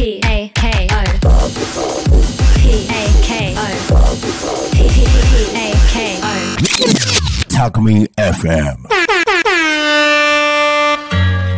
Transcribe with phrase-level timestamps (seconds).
[0.00, 1.36] P A K O
[2.56, 4.08] P A K O
[4.72, 5.04] P P
[5.54, 6.32] A K O
[7.50, 8.88] Talk Me FM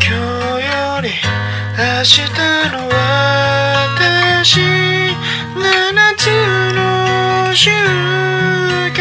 [0.00, 0.10] 今
[0.58, 1.06] 日より
[1.78, 2.18] 明日
[2.72, 2.74] の
[4.10, 4.59] 私
[5.54, 5.63] 七
[6.17, 6.27] つ
[6.74, 7.71] の習
[8.90, 8.99] 慣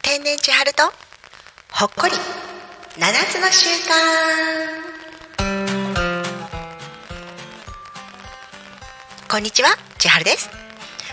[0.00, 0.84] 天然千春と
[1.72, 2.12] ほっこり
[3.00, 3.94] つの習慣。
[9.26, 10.50] こんにちは千春です。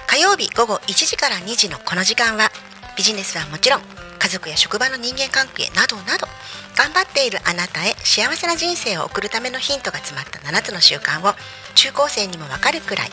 [0.06, 2.52] 火曜日午後1時から2時のこの時間は
[2.98, 3.82] ビジネスはもちろん
[4.20, 6.28] 家族や職場の人間関係などなど
[6.76, 11.36] 頑張っているあなたへ幸せな人生を送るためのヒントが詰まった7つの習慣を
[11.74, 13.10] 中高生にもわかるくらい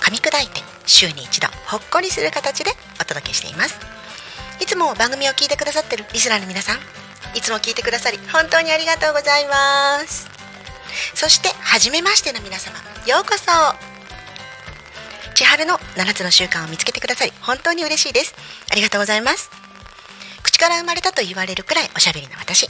[0.00, 3.78] 噛み砕いて週に一度ほっこりする形でお届けしています。
[4.58, 6.78] いつも番組を聞いてくださってるリスナーの皆さん
[7.34, 10.28] いつも聞いてくださり本当にありがとうございます。
[11.14, 13.50] そして初めましての皆様ようこそ。
[15.34, 18.34] 千春の7つの習慣を見つけてくださり本当に嬉しいです。
[18.70, 19.50] ありがとうございます。
[20.42, 22.68] 口から生まれたと言われるくらいおしゃべりな私。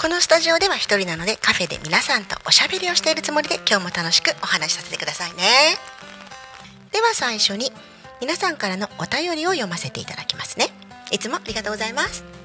[0.00, 5.76] このスタジオでは一人なのでカフェで皆さんとおしゃべりをしているつもりで今日も楽しくお話しさせてくださいね。
[6.92, 7.72] では最初に
[8.20, 10.68] 皆さんからのお便りを読ませていただきますね。
[11.10, 12.37] いつもありがとうございます。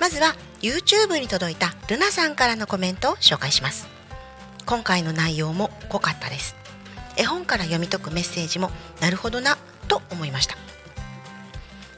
[0.00, 3.86] まずは YouTube に届いたルナさんからのコメントを紹介します。
[4.64, 6.56] 今回の内容も濃かったです。
[7.18, 8.70] 絵本から読み解くメッセージも
[9.02, 10.56] なるほどなと思いました。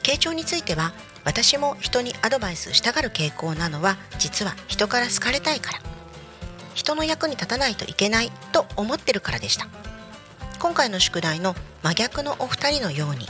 [0.03, 0.93] 傾聴については
[1.25, 5.79] 私も人にアドバイスしたがる傾向なのは実は人から好かれたいから。
[6.75, 9.69] 人の役に立たないといけないと思ってるからでした。
[10.59, 13.27] 今回の宿題の真逆のお二人のように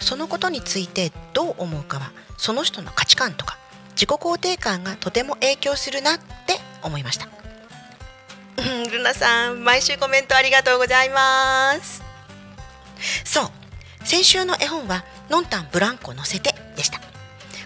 [0.00, 3.58] そのことについてどう思うかはその人の価値観とか
[3.98, 7.28] 自己肯定感がとても影響するなって思いました。
[8.92, 12.02] ルナさん毎週コメントありがとうございます。
[13.24, 13.50] そう。
[14.04, 17.00] 先週の絵本は「のんたんブランコ乗せて」でした。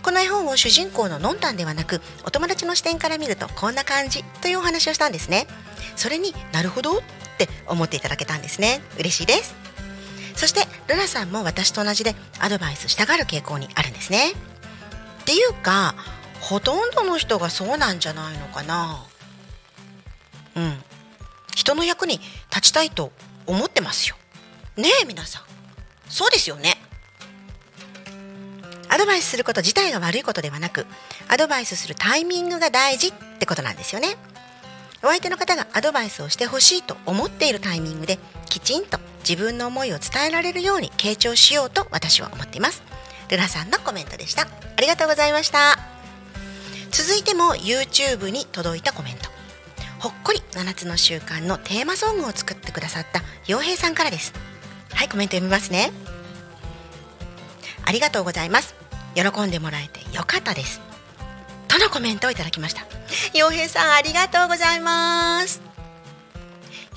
[0.03, 5.47] この絵本を主人公ののんたんではなくお友達の視点から見るとこんな感じというお話をしたんですね。
[5.97, 7.03] それになるほどっ
[7.37, 8.81] て思っていただけたんですね。
[8.99, 9.55] 嬉しいです。
[10.35, 14.33] そしてルナさんも私と同じでアドバイスしたがる傾向にあるんですね。
[14.33, 15.95] っていうか
[16.43, 19.07] ほとんどの人がそうなんじゃないのかな。
[20.57, 20.83] うん。
[21.55, 22.21] 人の役に
[22.51, 23.13] 立ちたいと
[23.47, 24.17] 思ってますよ。
[24.77, 25.43] ねえ皆さん。
[26.09, 26.77] そうですよね。
[28.89, 30.85] アドバイスすること自体が悪いことではなく
[31.29, 34.17] アドバイスするタイミングが大事ってことなんですよね。
[35.05, 42.83] お相手の方がアドバイスをしてほしいと思っているタイミングできちんと自分の思いを伝えられるように傾聴しようと私は思っています。
[43.31, 44.43] ルナさんのコメントでした。
[44.43, 45.92] ありがとうございました。
[46.93, 49.31] 続いても YouTube に届いたコメント。
[49.99, 54.35] ほっこり7つの習慣のテーマソングを作ってくださった洋平さんからです。
[54.93, 55.91] はいコメント読みますね。
[57.85, 58.75] ありがとうございます。
[59.15, 60.81] 喜んでもらえてよかったです。
[61.67, 62.83] とのコメントをいただきました。
[63.33, 65.63] 洋平さんありがとうございます。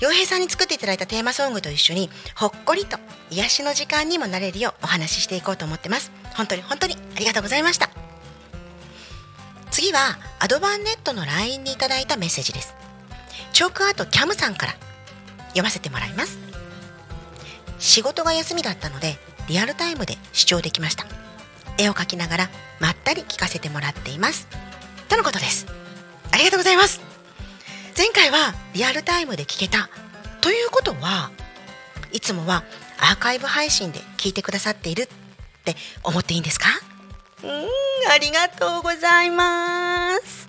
[0.00, 2.98] 洋平さんに作っていただいたテーマソングと一緒にほっこりと
[3.30, 6.12] 癒しの時間にもなれるようお話ししていこうと思ってます。
[6.34, 7.95] 本当に本当にありがとうございました。
[9.76, 12.74] 次はアドバンネットの LINE にいただいたメッセージです。
[13.52, 14.72] チョークアートキャムさんから
[15.48, 16.38] 読ませてもらいます。
[17.78, 21.04] 仕事が休みだったのでリアルタイムで視聴できました。
[21.76, 22.48] 絵を描きながら
[22.80, 24.48] まったり聞かせてもらっています。
[25.10, 25.66] とのことです。
[26.32, 27.02] ありがとうございます。
[27.98, 29.90] 前回はリアルタイムで聞けた。
[30.40, 31.30] ということは
[32.12, 32.64] いつもは
[32.96, 35.08] アーカイブ配信で聞いてくださっているっ
[35.64, 36.64] て思っていいんですか？
[37.46, 40.48] うんありがとうございます。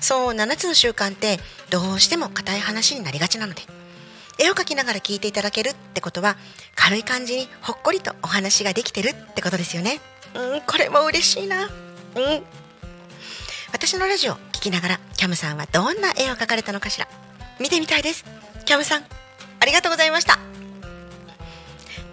[0.00, 1.38] そう7つの習慣って
[1.70, 3.62] どうしても硬い話になりがちなので。
[4.36, 6.36] 絵を描きながら聞いていただけるってことは
[6.74, 10.00] 軽い感じにほっこりとお話ができてるってことですよね。
[10.34, 11.66] うんこれも嬉しいな。
[11.66, 11.70] うん。
[13.72, 17.08] 私のラジオ聞きながらキャムさんはどんな絵を描かれたのかしら。
[17.60, 18.24] 見てみたいです。
[18.64, 19.04] キャムさん
[19.60, 20.38] ありがとうございました。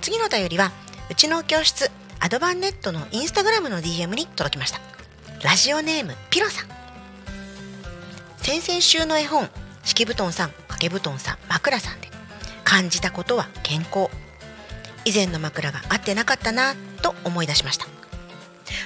[0.01, 0.71] 次のお便りは
[1.09, 1.91] うちの教室
[2.23, 4.79] アドバンネットのインスタグラムの DM に届きました。
[5.43, 6.67] ラジオネームピロさん。
[8.37, 9.49] 先々週の絵本
[9.83, 12.09] 敷布団さん掛け布団さん枕さんで
[12.63, 14.07] 感じたことは健康
[15.03, 17.87] 以前の枕が合ってなかったなと思い出しました。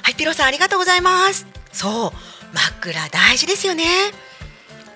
[0.03, 1.45] はいピロさんありがとうございます。
[1.73, 2.11] そう
[2.53, 3.83] 枕大事ですよね。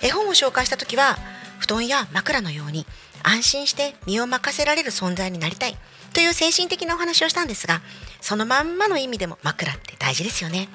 [0.02, 1.18] 絵本を紹介した時は
[1.60, 2.86] 布団や枕のように
[3.22, 5.78] 安心して身を任せられる存在になりたい
[6.14, 7.82] という精神的なお話をしたんですが
[8.22, 10.70] そのまんまの意味でも枕って大事ですよね。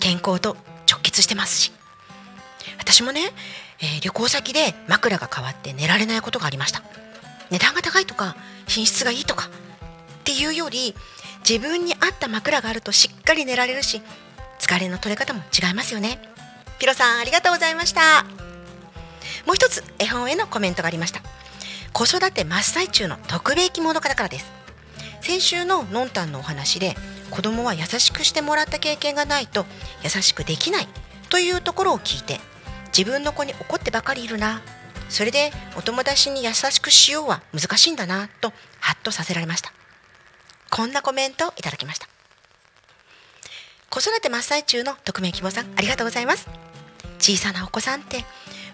[0.00, 0.56] 健康と
[0.90, 1.72] 直結してますし。
[2.78, 3.20] 私もね、
[3.80, 6.82] えー旅行先で枕が変わって寝られないことがありました。
[7.50, 8.36] 値段が高いとか
[8.66, 9.50] 品質がいいとかっ
[10.24, 10.94] ていうより
[11.48, 14.00] 自分に合った枕があるとしっかり寝られるし
[14.58, 16.18] 疲れの取れ方も違いますよね。
[16.78, 18.24] ピロさんありがとうございました。
[19.46, 21.20] もう一つ絵本へのコメントがありました。
[21.92, 24.63] 子育て真っ最中の特別者からからです。
[25.24, 26.94] 先週ののんたんのお話で
[27.30, 29.64] 子供は優しくしてもらった経験がないと
[30.02, 30.88] 優しくできない
[31.30, 32.40] というところを聞いて
[32.96, 34.60] 自分の子に怒ってばかりいるな
[35.08, 39.72] それでお友達に優しくしようは難しいんだなとハッとさせられました。
[40.70, 42.08] こんなコメントをいただきました。
[43.90, 46.48] 子育て真っ最中の匿名希望さんありがとうございます。
[47.18, 48.24] 小さなお子さんって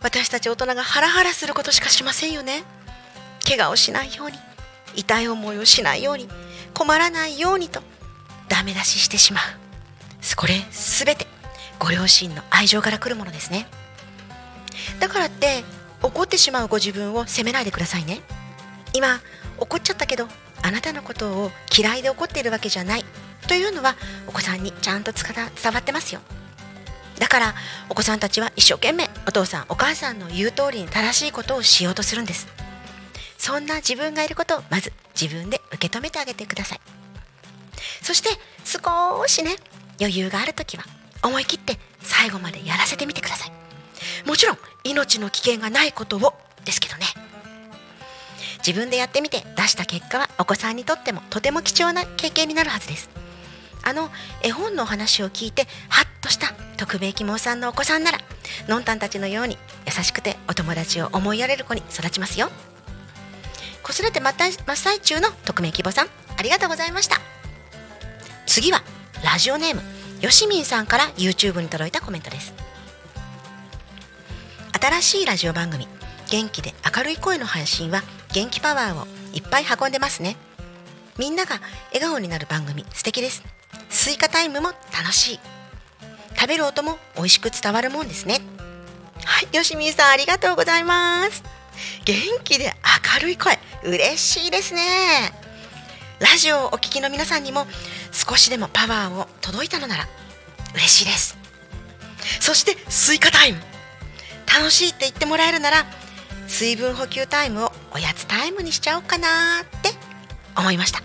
[0.03, 2.64] 私たち大人がハラハラすることしかしませんよね。
[3.46, 4.50] 怪我をしないように。
[4.97, 6.29] 痛い思いをしないように
[6.75, 7.83] 困らないようにと
[8.49, 9.45] ダメ出ししてしまう。
[10.37, 11.27] これすべて
[11.79, 13.67] ご両親の愛情から来るものですね。
[14.99, 15.65] だからって
[16.03, 18.21] 怒ってしまうご自分を責めないでくださいね。
[18.93, 19.21] 今
[19.59, 20.29] 怒っちゃったけど
[20.63, 23.05] あなたのことを嫌いで怒っているわけじゃない。
[23.49, 23.97] というのは
[24.27, 25.25] お子さんにちゃんと伝
[25.73, 26.21] わってますよ。
[27.19, 27.55] だから
[27.89, 32.47] お子さんたちは一生懸命お父さんお母さんの言う通りに正しいことをしようとするんです。
[33.41, 36.81] そんな自分がいることをまず自分で受け止めてあげてください。
[38.03, 38.29] そして
[38.67, 39.57] 少しね
[39.99, 40.85] 余裕がある時は
[41.23, 43.53] 思い切って最後までやらせてみてください。
[44.29, 46.35] もちろん命の危険がないことを
[46.67, 47.07] ですけどね。
[48.59, 53.09] 自分でやってみて出した結果はお子さんにとってもとても貴重な経験になるはずです。
[53.83, 54.11] あの
[54.43, 58.19] 絵本のお話を聞いてハッとした特命希望さんのお子さんなら
[58.69, 59.57] のんたんたちのように
[59.87, 62.51] 優しくてお友達を思いやれる子に育ちますよ。
[63.93, 66.07] 子育て真っ真っ最中の特命希望さん。
[66.37, 67.17] ありがとうございました。
[68.47, 68.83] 次は
[69.25, 69.83] ラジオネーム
[70.21, 72.55] よしみんさんから YouTube に届いたコメントです。
[74.81, 75.89] 新しいラジオ番組
[76.31, 78.03] 元気で明るい声の配信は
[78.33, 80.37] 元気パワーをいっぱい運んでますね。
[81.19, 81.61] みんなが
[81.93, 83.43] 笑顔になる番組素敵です。
[83.89, 85.41] スイカタイムも楽しい。
[86.37, 88.41] 食べる音も美味しく伝わるもんですね。
[89.25, 91.60] はいよしみんさんありがとうございます。
[92.05, 92.73] 元気で
[93.15, 93.59] 明るい声。
[93.85, 95.32] 嬉しいですね。
[96.21, 97.67] ラジオをお聞きの皆さんにも
[98.12, 100.09] 少しでもパワーを届いたのなら
[100.75, 101.38] 嬉しいです。
[102.41, 103.59] そしてスイカタイム。
[104.47, 105.87] 楽しいって言ってもらえるなら
[106.49, 109.91] 水分補給タイムをおやつタイムにしちゃおうかなって
[110.56, 111.03] 思いました。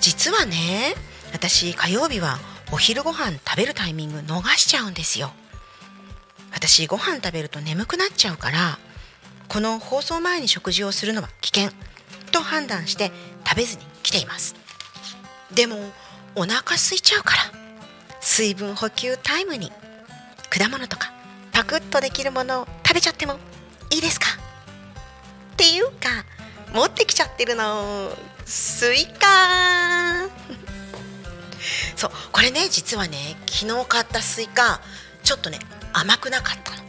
[0.00, 0.94] 実はね
[1.32, 2.38] 私火曜日は
[2.72, 5.32] お昼ご飯食べるタイミング逃しちゃうんですよ。
[6.52, 8.78] 私ご飯食べると眠くなっちゃうから
[9.50, 11.76] この放送前に食事をするのは危険
[12.30, 13.10] と判断して
[13.44, 14.54] 食べずに来ています。
[15.52, 15.76] でも
[16.36, 17.42] お腹空いちゃうから
[18.20, 19.72] 水分補給タイムに
[20.50, 21.12] 果物とか
[21.50, 23.40] パクッとできるものを食べちゃっても
[23.90, 24.26] いいですか？
[25.54, 26.24] っていうか
[26.72, 28.12] 持ってきちゃってるの
[28.44, 30.28] スイカ
[31.96, 33.16] そうこれね実はね
[33.48, 34.80] 昨日買ったスイカ
[35.24, 35.58] ちょっとね
[35.92, 36.88] 甘くなかったの。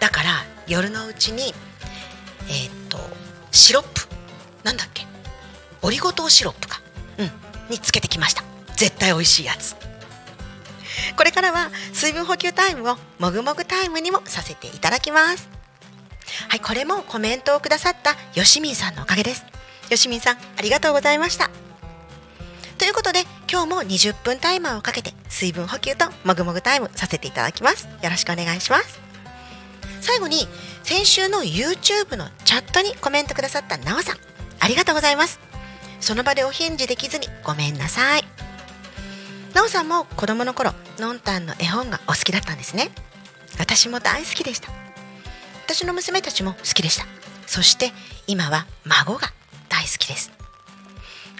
[0.00, 0.30] だから
[0.66, 1.52] 夜のうちに
[2.48, 2.98] えーっと
[3.50, 4.06] シロップ？
[4.64, 5.06] なんだっけ？
[5.82, 6.80] オリゴ糖シロップか。
[7.18, 7.30] うん。
[7.70, 8.42] につけてきました。
[8.76, 9.76] 絶対美味しいやつ。
[11.16, 15.48] これからは水分補給タイムをもぐもぐタイムにもさせていただきます。
[16.48, 19.44] はいこれもコメントをくださったよしみんさんのおかげです。
[19.90, 21.50] よしみんさんありがとうございました。
[22.78, 27.88] ということで今日も20分タイマーをかけて水分補給ともぐもぐタイムさせていただきます。
[28.02, 29.00] よろしくお願いします。
[30.00, 30.46] 最後に
[30.88, 34.16] 先週の YouTube のチャットにコメントくださったなおさん。
[34.58, 35.38] ありがとうございます。
[36.00, 38.24] その場でお返事できずにごめんなさい。
[39.52, 42.88] なおさんも子供の頃のんたんの絵本がお好きだったんですね。
[43.58, 44.70] 私も大好きでした。
[45.66, 47.04] 私の娘たちも好きでした。
[47.46, 47.92] そして
[48.26, 49.28] 今は孫が
[49.68, 50.32] 大好きです。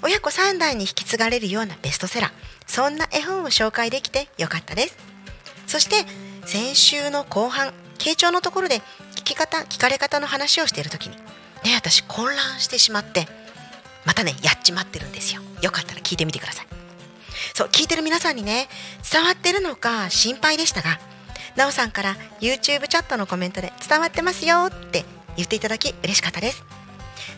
[0.02, 2.30] 親子3代に引き継がれるようなベストセラー。
[2.66, 4.98] そんな絵本を紹介できてよかったです。
[5.66, 6.04] そして
[6.44, 8.80] 先週の後半傾聴のところで
[9.28, 11.16] き方聞かれ方の話をしている時に
[11.64, 13.26] ね私混乱してしまって
[14.04, 15.42] またねやっちまってるんですよ。
[15.62, 16.66] よかったら聞いてみてください。
[17.54, 18.68] そう聞いてる皆さんにね
[19.10, 20.98] 伝わってるのか心配でしたが
[21.56, 25.04] なおさんから YouTube チャットのコメントで伝わってますよって
[25.36, 26.64] 言っていただき嬉しかったです。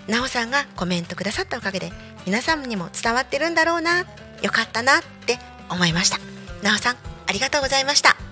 [0.07, 1.93] なおさんがコメントくださったおかげで
[2.27, 4.01] 皆さんにも伝わってるんだろうな
[4.43, 6.19] よかったなって思いました。
[6.63, 8.30] なおさんありがとうございました。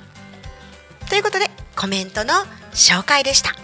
[1.09, 2.35] ということでコメントの
[2.73, 3.55] 紹介でした。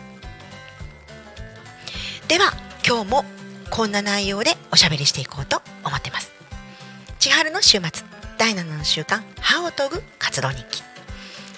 [2.27, 2.53] では
[2.87, 3.25] 今日も
[3.71, 6.33] こんな内容でおしゃべりしていこうと思ってます。
[7.19, 7.91] 千春の週末
[8.39, 10.83] 第7の習慣歯を研ぐ活動日記。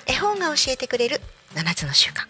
[0.07, 1.21] 絵本が教えてくれる
[1.55, 2.27] 7つの習慣。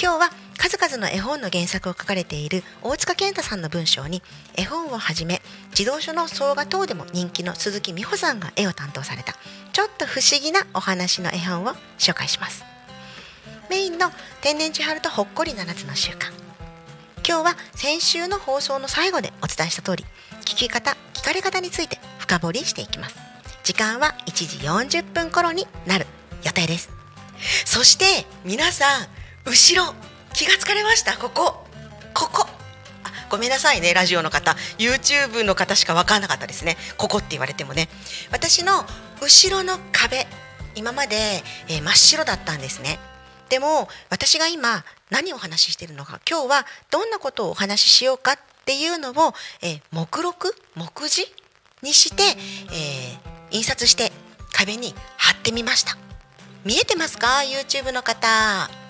[0.00, 4.22] 今日は数々の絵本の原作を書かれている大塚健太さんの文章に
[4.56, 5.40] 絵本をはじめ
[5.72, 9.34] 児童書の総画等でも人気の鈴木美穂さんが絵を担当された
[9.72, 12.64] ちょっと不思議なお話の絵本を紹介します。
[13.70, 14.10] メインの
[14.40, 16.32] 天然千春とほっこり7つの習慣。
[17.26, 20.04] 今日は先週の放送の最後でお伝えした通り
[20.40, 23.16] 聞き方聞かれ方について深掘りしていきます。
[23.62, 26.06] 時間は1時40分頃になる
[26.42, 26.90] 予定です。
[27.64, 29.06] そして皆さん
[29.44, 29.94] 後ろ
[30.38, 31.18] 気がつかれました。
[31.18, 31.64] ここ。
[32.14, 32.46] ここ。
[33.28, 33.92] ごめんなさいね。
[33.92, 34.54] ラジオの方。
[34.78, 36.76] YouTube の方しか分からなかったですね。
[36.96, 37.88] ここって言われてもね。
[38.30, 38.84] 私の
[39.20, 40.28] 後ろの壁。
[40.76, 43.00] 今まで、えー真っ白だったんですね。
[43.48, 46.20] でも私が今何をお話ししているのか。
[46.30, 50.54] 今日はどんなことをお話ししようかっていうのを、えー目録？
[50.76, 51.26] 目次？
[51.82, 54.12] にして、えー印刷して
[54.52, 55.98] 壁に貼ってみました。
[56.64, 58.87] 見えてますか？YouTube の方。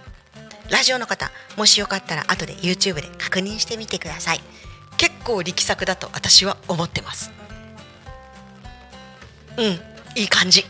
[0.70, 4.40] ラジオの方もしよかったら後で YouTube で確認してみてください。
[4.96, 7.30] 結構力作だと私は思ってます。
[9.56, 9.64] うん
[10.14, 10.64] いい感じ。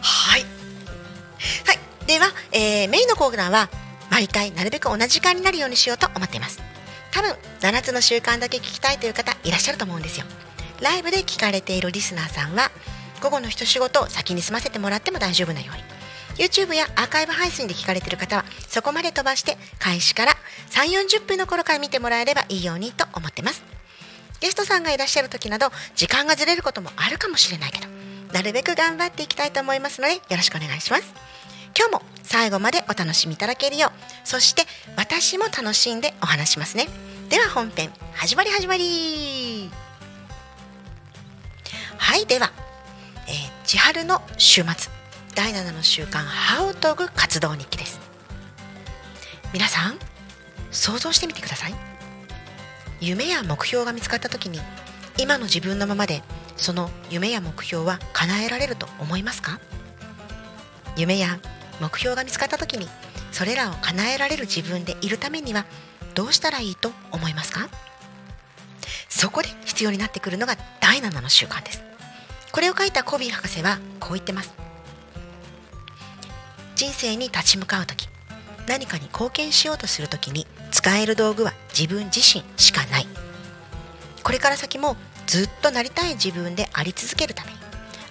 [0.00, 0.40] はい。
[0.40, 2.06] はい。
[2.06, 3.68] では、えーメインのコーナーは
[4.10, 6.60] 毎回なるべく同じ時間になるようにしようと思っています。
[7.12, 10.26] 多分7つの習慣だけ聞きたいという方いらっしゃると思うんですよ。
[10.80, 12.70] ライブで聞かれているリスナーさんは
[13.20, 15.97] 午後の一仕事を先に済ませてもらっても大丈夫なように。
[16.38, 20.32] YouTube やアーカイブ配信で聞かれている方はそこまで飛ばして開始から
[20.70, 23.62] 3 4 0分の頃から見てもらえればいいようにと思ってます。
[24.40, 25.66] ゲストさんがいらっしゃる時など
[25.96, 27.88] 時間がずれることもあるかもしれないけど
[28.32, 31.12] なるべく頑張っていきたいと思いますのでよろしくお願いします。
[31.76, 33.92] 今日も最後までお楽しみいただけるよう
[34.24, 34.62] そして
[34.96, 36.86] 私も楽しんでお話しますね。
[37.28, 39.70] では本編始まり始まり。
[41.98, 42.52] はいでは、
[43.26, 44.97] えー千春の週末。
[45.38, 48.00] 第7の習慣歯を研ぐ活動日記です。
[49.54, 49.94] 皆さん
[50.72, 51.74] 想像してみてください。
[53.00, 54.58] 夢や目標が見つかった時に
[55.16, 56.24] 今の自分のままで
[56.56, 59.60] その夢や目標は叶えられると思いますか？
[60.96, 61.38] 夢や
[61.80, 62.88] 目標が見つかった時に
[63.30, 65.66] それらを叶えられる自分でいるためには
[66.16, 67.68] どうしたらいいと思いますか？
[69.08, 71.84] そこで必要になってくるのが第7の習慣です。
[72.50, 74.52] これを書いたコビー博士はこう言ってます。
[76.78, 78.08] 人生に立ち向かう時
[78.68, 83.06] 何かに貢献しようとする時に使える道具は自分自身しかない。
[84.22, 87.58] これから先もずっとなりたい自分であり続けるために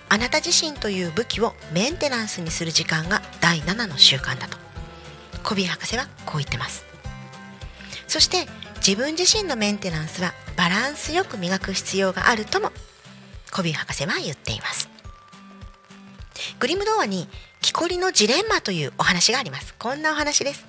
[0.10, 4.58] あなた自身という武器をメンテナンスにする時間が第7の習慣だと。
[5.46, 6.84] コビー博士はこう言ってます。
[8.06, 8.48] そして
[8.86, 12.74] 自分自身のメンテナンスはバランスよく磨く必要があるとも
[13.50, 14.90] コビー博士は言っています。
[16.60, 17.30] グリム童話に
[17.62, 19.74] 木こりのジレンマというお話があります。
[19.78, 20.66] こんなお話です。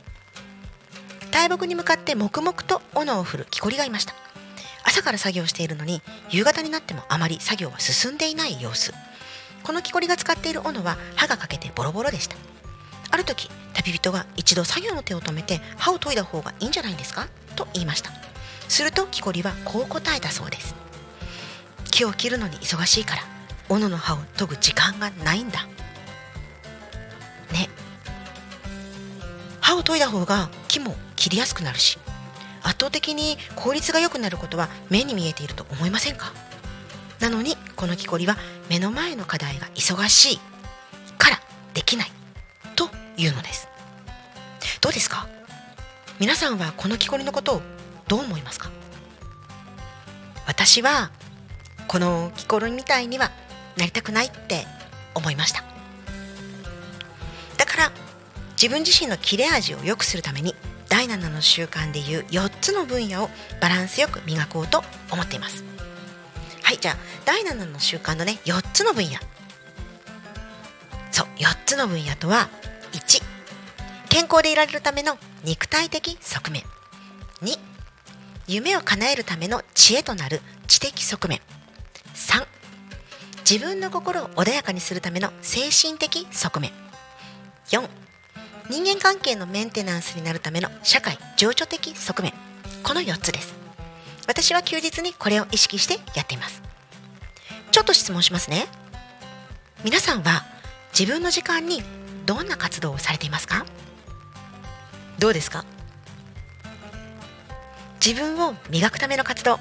[1.30, 4.14] 大木に向かって黙々と斧を振る木こりがいました。
[4.85, 8.92] 朝から作業しているのに夕方になってもあまり作業は進んでいない様子。
[9.62, 12.37] この木こりが使っている斧は刃が欠けてボロボロでした。
[13.11, 17.28] ある時旅人が一度作業の手を止めて刃を研いだ方がいいんじゃないんですか？
[17.54, 18.11] と言いました。
[18.68, 20.75] すると木こりはこう答えたそうです。
[21.90, 23.23] 木を切るのに忙しいから
[23.68, 25.66] 斧の刃を研ぐ時間がないんだ。
[27.52, 27.69] ね。
[29.61, 31.99] 刃を研いだ方が木も切りやすくなるし
[32.62, 36.33] 圧倒的に効率が良くなることは目に見えていると思いませんか？
[37.21, 38.37] なのにこの木こりは
[38.69, 40.38] 目の前の課題が忙しい
[41.19, 41.40] から
[41.75, 42.12] できない
[42.76, 43.69] というのです。
[44.81, 45.26] どうですか？
[46.21, 47.62] 皆さんはこの木こりのことを
[48.07, 48.71] どう思いますか？
[50.47, 51.11] 私は
[51.88, 53.31] この木こりみたいには
[53.76, 54.67] なりたくないって
[55.14, 55.64] 思いました。
[57.78, 57.92] から。
[58.61, 60.56] 自分自身の切れ味を良くするために
[60.88, 63.30] 第7の習慣でいう4つの分野を
[63.61, 64.82] バランスよく磨こうと
[65.12, 65.62] 思っています。
[66.64, 69.12] はいじゃあ第7の習慣のね4つの分野。
[71.12, 72.49] そう4つの分野とは
[72.92, 73.23] 1
[74.08, 76.64] 健康でいられるための肉体的側面。
[77.42, 77.56] 2
[78.49, 81.40] 夢を叶えるための知恵となる知的側面。
[82.14, 82.44] 3
[83.49, 86.88] 自分の心を穏やかにするための精神的側面。
[87.69, 87.87] 4
[88.71, 92.33] 人間関係のメンテナンスになるための社会情緒的側面。
[92.83, 93.55] この4つです。
[94.27, 96.63] 私は休日にこれを意識してやっています。
[97.71, 98.67] ちょっと質問しますね。
[99.85, 100.45] 皆さんは
[100.99, 101.83] 自分の時間に
[102.25, 103.67] どんな活動をされていますか？
[105.19, 105.67] どうですか？
[108.05, 109.61] 自分を磨くための活動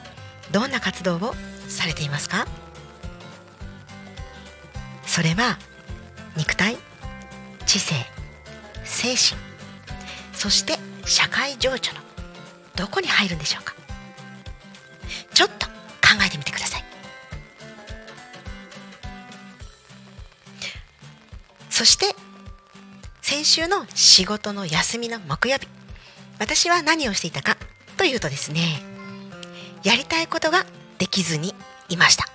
[0.52, 1.34] どんな活動を
[1.68, 2.48] されていますか？
[5.06, 5.58] それは
[6.38, 6.78] 肉体
[7.68, 7.94] 知性
[8.84, 9.40] 精神
[10.34, 12.00] そして社会情緒の
[12.76, 13.76] どこに入るんでしょうか？
[15.34, 15.74] ちょっと考
[16.26, 16.84] えてみてください。
[21.70, 22.16] そして
[23.22, 25.68] 先週の仕事の休みの木曜日
[26.40, 27.58] 私は何をしていたか
[27.98, 28.82] というとですね
[29.84, 30.66] やりたいことが
[30.98, 31.54] できずに
[31.90, 32.26] いました。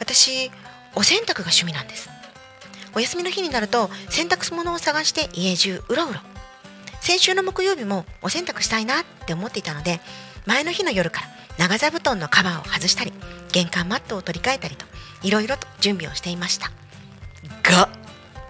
[0.00, 0.50] 私
[0.94, 2.08] お洗濯が趣味なんです。
[2.94, 6.20] お休みの日になると洗濯物を探して家中うろうろ。
[7.00, 10.00] 先週の木曜日もお洗濯したいなって思っていたので
[10.46, 11.28] 前の日の夜から
[11.58, 13.12] 長座布団のカバーを外したり
[13.52, 14.84] 玄関マットを取り替えたりと
[15.22, 16.70] いろいろと準備をしていました。
[17.62, 17.88] が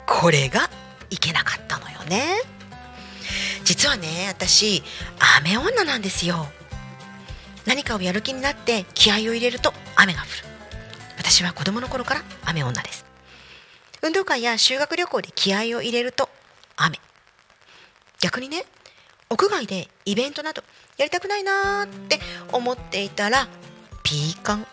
[0.07, 0.71] これが
[1.11, 2.25] いけなかったのよね。
[3.65, 4.83] 実はね私
[5.39, 6.47] 雨女なんですよ。
[7.67, 10.31] 何かをやる気になって気合を入れると雨が降る。
[11.19, 13.08] 私は子供の頃から雨女です。
[14.03, 16.29] 運動会や修学旅行で気合を入れると
[16.77, 17.01] 雨。
[18.21, 18.65] 逆にね
[19.31, 20.63] 屋外でイベントなど
[20.97, 22.19] やりたくないなーって
[22.53, 23.49] 思っていたら
[24.03, 24.67] ピーカン。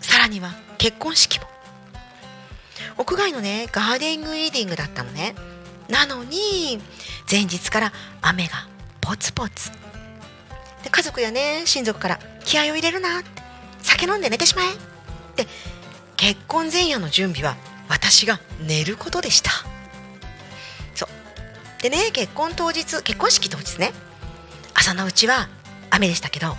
[0.00, 1.46] さらには結婚式も。
[2.98, 5.34] 屋外のねガーデンウェディングだったのね。
[5.88, 6.80] なのに
[7.30, 7.92] 前日から
[8.22, 8.66] 雨が
[9.00, 9.70] ポツポツ。
[10.82, 13.40] で家族やね親族から気合を入れるなって。
[13.82, 14.76] 酒飲んで寝てしまえっ
[15.36, 15.46] て
[16.16, 17.56] 結婚前夜の準備は
[17.90, 19.50] 私が寝ることでした。
[20.94, 21.82] そう。
[21.82, 23.92] でね結婚当日結婚式当日ね。
[24.74, 25.48] 朝のうちは
[25.90, 26.56] 雨でしたけど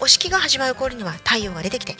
[0.00, 1.96] お式が始まる頃には太陽が出てきて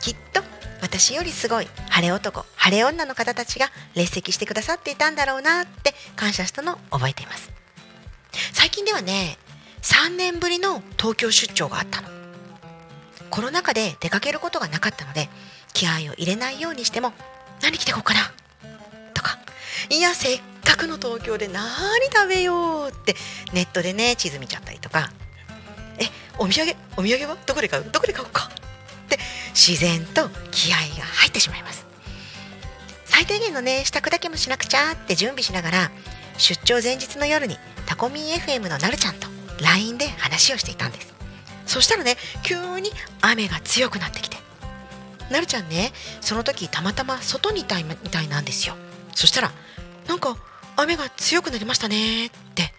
[0.00, 0.42] きっと
[0.82, 7.50] 私よりすごい晴れ男晴れ女の方たちが列席してくださっていたんだろうなって感謝したのを覚えています。
[8.52, 9.38] 最近ではね
[9.82, 12.08] 3年ぶりの東京出張があったの。
[13.30, 15.30] コロナ禍で出かけることがなかったので
[15.72, 17.14] 気合を入れないようにしても
[17.62, 18.20] 何着てこうかな？
[19.14, 19.38] とか
[19.88, 21.64] いやせっかくの東京で何
[22.12, 23.14] 食べようって
[23.52, 25.10] ネットでね地図見ちゃったりとか。
[25.98, 26.04] え
[26.38, 27.36] お土産お土産は？
[27.46, 27.84] どこで買う？
[27.90, 28.48] どこで買おうか？
[29.06, 29.18] って
[29.54, 31.86] 自然と気合が入ってしまいます。
[33.04, 35.90] 最低限のね支度だけもしなくちゃって準備しながら
[36.38, 39.28] 出張前日の夜にタコミン FM のなるちゃんと
[39.62, 41.12] LINE で話をしていたんです。
[41.66, 44.41] そしたらね急に雨が強くなってきて。
[45.32, 48.76] なるちゃんねその時たまたま外にいたみたいなんですよ。
[49.14, 49.50] そしたら
[50.06, 50.36] なんか
[50.76, 52.72] 雨が強くなりましたねって。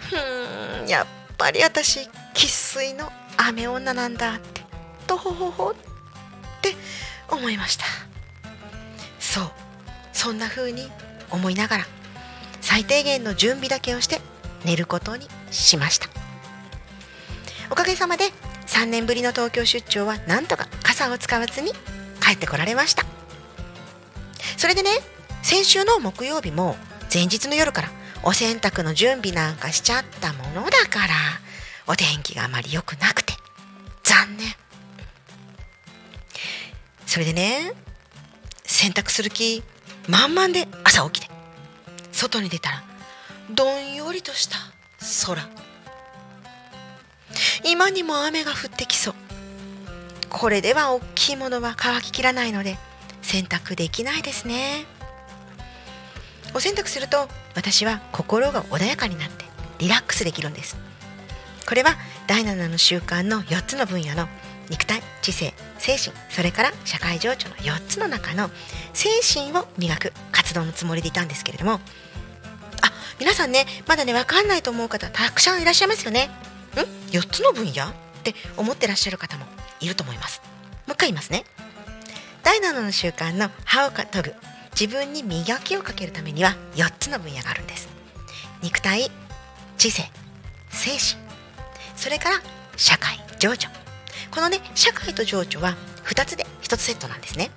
[0.00, 1.06] ふーんやっ
[1.38, 4.60] ぱり私生粋の雨女なんだって。
[5.06, 5.74] とほほほっ
[6.60, 6.74] て
[7.28, 7.84] 思いました。
[9.18, 9.50] そう。
[10.12, 10.90] そんな風に
[11.30, 11.86] 思いながら
[12.60, 14.20] 最低限の準備だけをして
[14.64, 16.08] 寝ることにしました。
[17.70, 18.30] おかげさまで
[18.70, 21.72] 3年ぶりの東京出張はなんとか傘を使わずに
[22.22, 23.04] 帰ってこられました。
[24.56, 24.90] それでね
[25.42, 26.76] 先週の木曜日も
[27.12, 27.88] 前日の夜から
[28.22, 31.14] お洗濯の準備なんかしちゃったものだから
[31.86, 33.32] お天気があまり良くなくて
[34.04, 34.46] 残念。
[37.06, 37.72] それでね
[38.64, 39.64] 洗濯する気
[40.08, 41.32] 満々で朝起きて
[42.12, 42.84] 外に出たら
[43.50, 44.56] どんよりとした
[45.26, 45.42] 空。
[47.64, 49.14] 今にも雨が降ってきそう。
[50.28, 52.78] これでは大きいものは乾ききらないので
[53.22, 54.86] 洗濯できないですね。
[56.54, 59.44] お洗濯すると私は心が穏やかになって
[59.78, 60.76] リラックスできるんです。
[61.66, 64.28] これは第7の習慣の4つの分野の
[64.70, 68.50] 肉体知性精神それから社会情緒の4つの中の
[68.92, 71.80] 精神を磨く活動のつもりでいたんですけれども。
[72.82, 76.30] あ皆さんねまだね分かんないと思う方たくさんいらっしゃいますよね。
[76.76, 77.88] ん？4つの分野？
[77.88, 79.46] って思ってらっしゃる方も
[79.80, 80.40] いると思います。
[80.86, 81.44] もう一回言いますね。
[82.42, 84.34] 第7の習慣の歯を研ぐ
[84.78, 87.88] 自分に磨きをかけるためには4つの分野があるんです。
[88.62, 89.10] 肉体
[89.78, 90.10] 知性
[90.70, 91.22] 精神。
[91.96, 92.36] それから
[92.76, 93.68] 社会情緒。
[94.30, 97.50] このね社会と情緒は2つで1つセットなんですね。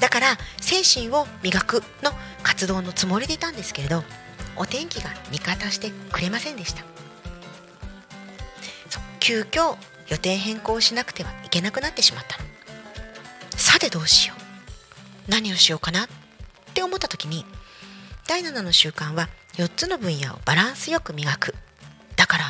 [0.00, 0.26] だから
[0.60, 4.04] 精神を磨くの活動のつもりでいたんですけれど
[4.56, 6.84] お天気が味方してくれませんでした。
[9.20, 9.76] 急遽
[10.08, 12.48] 予定変更しなくてはいけなくなってしまったの。
[13.56, 15.30] さてどうしよう。
[15.30, 16.08] 何をしようかなっ
[16.74, 17.44] て思った時に
[18.26, 21.54] 第7の習慣は4つの分野をバランスよく磨く。
[22.16, 22.44] だから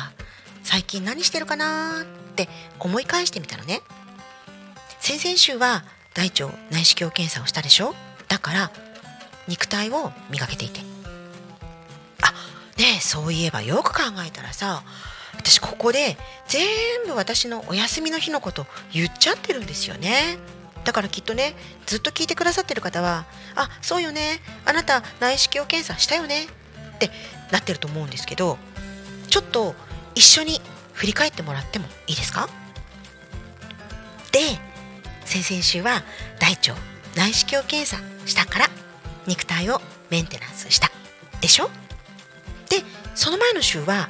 [0.63, 2.47] 最近何してるかなって
[2.79, 3.81] 思い返してみたのね。
[4.99, 7.95] 先々週は大腸内視鏡検査をしたでしょ。
[8.27, 8.71] だから
[9.47, 10.81] 肉体を磨けていて。
[12.21, 12.33] あ
[12.77, 14.83] ねえそういえばよく考えたらさ
[15.39, 16.67] 私ここで全
[17.07, 20.37] 部私のお休みの日のこと言っちゃってるんですよね。
[20.83, 23.25] だからきっとねずっと聞いてくださってる方は
[23.55, 24.41] 「あそうよね。
[24.65, 26.45] あなた内視鏡検査したよね」
[26.95, 27.09] って
[27.51, 28.57] なってると思うんですけど
[29.29, 29.75] ちょっと
[30.13, 30.61] 一緒に
[30.93, 32.49] 振り返ってもらってもいいですか？
[34.31, 34.39] で
[35.25, 36.03] 先々週は
[36.39, 36.75] 大腸
[37.15, 38.69] 内視鏡検査したから
[39.25, 40.91] 肉体をメンテナンスした。
[41.41, 41.69] でしょ？
[42.69, 42.83] で
[43.15, 44.09] その前の週は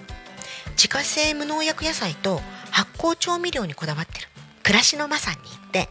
[0.80, 2.40] 自家製無農薬野菜と
[2.72, 4.30] 発酵調味料にこだわってる。
[4.64, 5.90] 暮らしのまさんに行って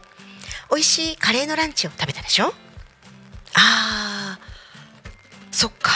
[0.71, 2.51] 美味しいカレーのランチを食べたでしょ？
[3.53, 4.43] あー
[5.51, 5.91] そっか。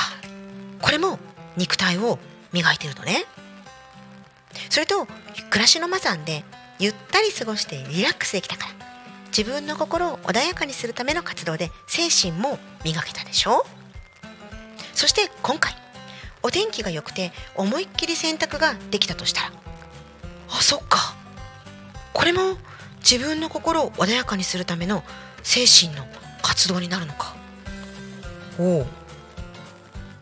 [0.79, 1.17] これも
[1.57, 2.19] 肉体を
[2.51, 3.25] 磨いてるのね。
[4.69, 5.07] それと
[5.49, 6.43] 暮らしのマザンで
[6.77, 8.73] ゆったり過ごしてリラックスできたから。
[9.35, 13.65] 自分の心を穏やかにするための活動で精神も磨けたでしょ？
[14.93, 15.75] そして今回
[16.43, 19.51] お天気が良くて思いっきり洗濯ができたとしたら。
[20.49, 21.15] あそっか。
[22.13, 22.57] これも
[22.99, 25.03] 自分の心を穏やかにするための
[25.41, 26.05] 精神の
[26.41, 27.35] 活動になるのか。
[28.59, 28.85] おおっ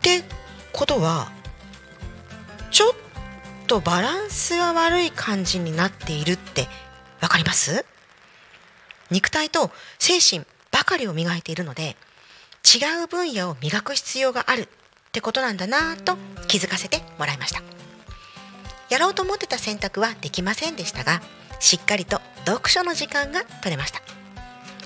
[0.00, 0.22] て
[0.72, 1.30] ことは
[2.70, 2.94] ちょっ
[3.66, 6.66] とバランスが悪い感じになっているって
[7.20, 7.84] わかります？
[9.10, 11.96] 肉体と精神ばかりを磨いているので
[12.64, 14.68] 違う分野を磨く必要がある。
[15.12, 16.16] ってことなんだなと
[16.48, 17.60] 気づかせてもらいました。
[18.88, 21.20] やろうと思ってた選択はできませんでしたが
[21.60, 24.00] しっかりと読書の時間が取れました。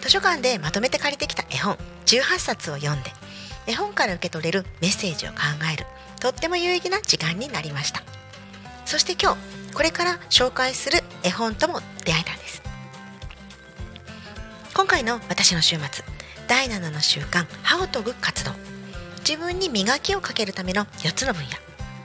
[0.01, 3.13] 図書館でまとめて借りてきた絵本18冊を読んで
[3.69, 5.37] 絵本から受け取れるメッセージを考
[5.73, 5.87] える
[6.19, 8.03] とっても有意義な時間になりました。
[8.85, 12.63] そして今日これから紹介する絵本とも出会えたんです。
[14.75, 16.05] 今回の私の週末
[16.49, 18.76] 第7の習慣歯を研ぐ活動。
[19.29, 21.49] 自分に磨きをかけるための4つの分野。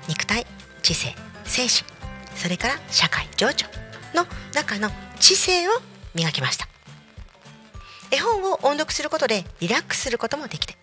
[0.08, 0.44] 肉体
[0.82, 1.88] 知性精神。
[2.36, 3.68] それから社会情緒
[4.16, 5.72] の中の知性を
[6.16, 6.68] 磨きました。
[8.10, 10.76] 絵本を音読することでリラックスすることもできて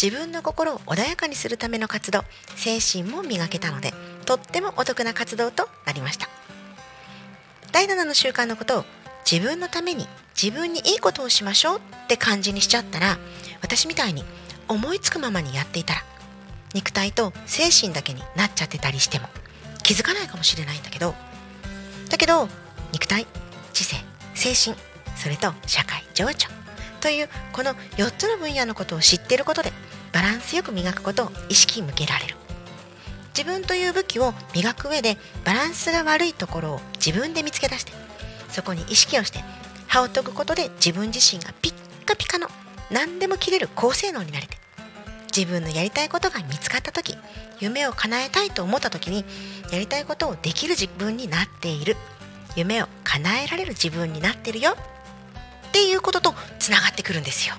[0.00, 2.24] 自分の心を穏やかにするための活動
[2.56, 3.94] 精神も磨けたので
[4.26, 6.28] とってもお得な活動となりました。
[7.72, 8.84] 第7の習慣のことを
[9.30, 10.06] 自分のために
[10.40, 13.16] 自分にいいことをしましょうって感じにしちゃったら
[13.62, 14.24] 私みたいに
[14.68, 16.00] 思いつくままにやっていたら
[16.74, 19.28] 肉体と精神だけになっちゃってたりしても
[19.82, 21.14] 気づかないかもしれないんだけど
[22.10, 22.48] だけど
[22.92, 23.26] 肉体
[23.72, 23.96] 知性
[24.34, 24.76] 精神
[25.16, 26.48] それと社会情緒
[27.00, 29.72] というこの4つの分野のことを知っていることで
[30.12, 32.36] バランスよく磨くことを意識向けられる。
[33.36, 37.92] 自分という武器を磨く上でバランスが悪いところを自分で見つけ出して
[38.48, 39.44] そこに意識をして
[39.86, 42.48] 歯を研ぐことで自分自身がピッカピカの
[42.90, 44.56] 何でも切れる高性能になれて
[45.36, 47.16] 自分のやりたいことが見つかった時
[47.60, 49.24] 夢を叶えたいと思った時に
[49.72, 51.96] やりたいことをできる自分になっている。
[52.54, 54.76] 夢を叶えられる自分になってるよ。
[55.68, 57.54] っていうこととつながってくるんですよ。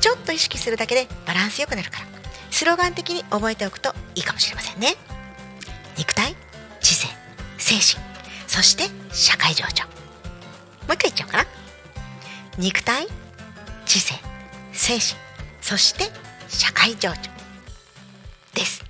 [0.00, 2.06] ちょっと意識するだけでバランスよくなるから。
[2.50, 4.94] スローガン的に覚えておくといいかもしれませんね。
[5.96, 6.36] 肉体
[6.80, 7.08] 知性
[7.58, 8.04] 精神
[8.46, 9.84] そして社会情緒。
[10.86, 11.46] もう一回言っちゃおうかな。
[12.58, 13.08] 肉体
[13.84, 14.14] 知性
[14.72, 15.20] 精神
[15.60, 16.10] そして
[16.48, 17.14] 社会情緒
[18.54, 18.84] です。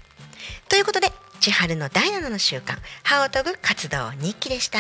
[0.68, 4.78] ということで千春の第7の習慣歯を研ぐ活動日記でした。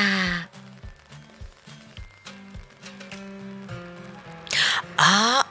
[4.96, 5.46] あ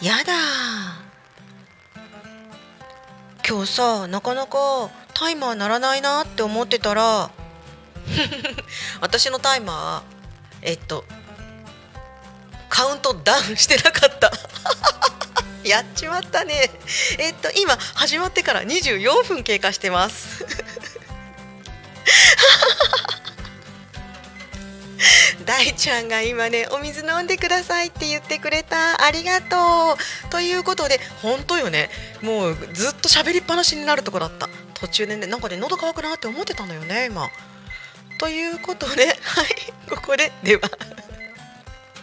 [0.00, 0.32] やだ。
[3.48, 7.30] 今日さなかなかタイマー鳴らないなって思ってたら
[9.00, 11.04] 私のタイマーえっと
[12.72, 14.32] カウントダウンしてなかった。
[15.62, 16.70] やっちまったね。
[17.18, 20.46] えっと今始まってから24分経過してます。
[25.44, 29.04] 大ちゃんが今ねお水飲んでくださいって言ってくれた。
[29.04, 30.30] ありがとう。
[30.30, 31.90] ということで本当よね。
[32.22, 34.48] もうずっと喋りっぱなしになるとこだった。
[34.72, 37.28] 途中でねなんかね喉乾くなって思ってたのよね今。
[38.18, 39.74] ということではい。
[39.90, 40.62] ここででは。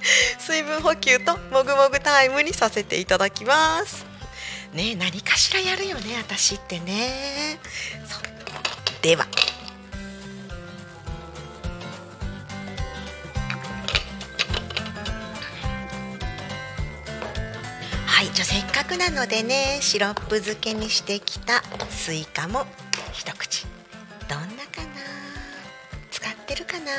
[0.40, 4.06] 水分補給ともぐもぐタイムにさせていただきます。
[4.74, 7.60] ね何かしらやるよね私ってね。
[9.02, 9.28] では。
[18.06, 22.66] はいじゃあせっかくなのでねシロップ漬けにしてきたスイカも
[23.14, 23.66] 一口。
[24.28, 25.02] どんなかな？
[26.12, 26.92] 漬かってるかな？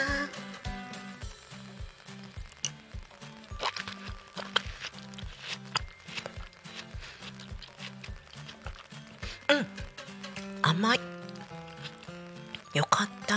[10.70, 11.00] 甘い。
[12.74, 13.34] よかった。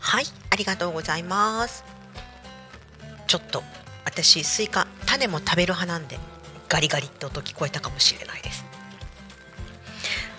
[0.00, 1.84] はいありがとうございます。
[3.26, 3.62] ちょっと
[4.06, 6.31] 私スイカ種も食べる派なんで。
[6.72, 8.64] ガリガリって音聞こえたかもしれないです。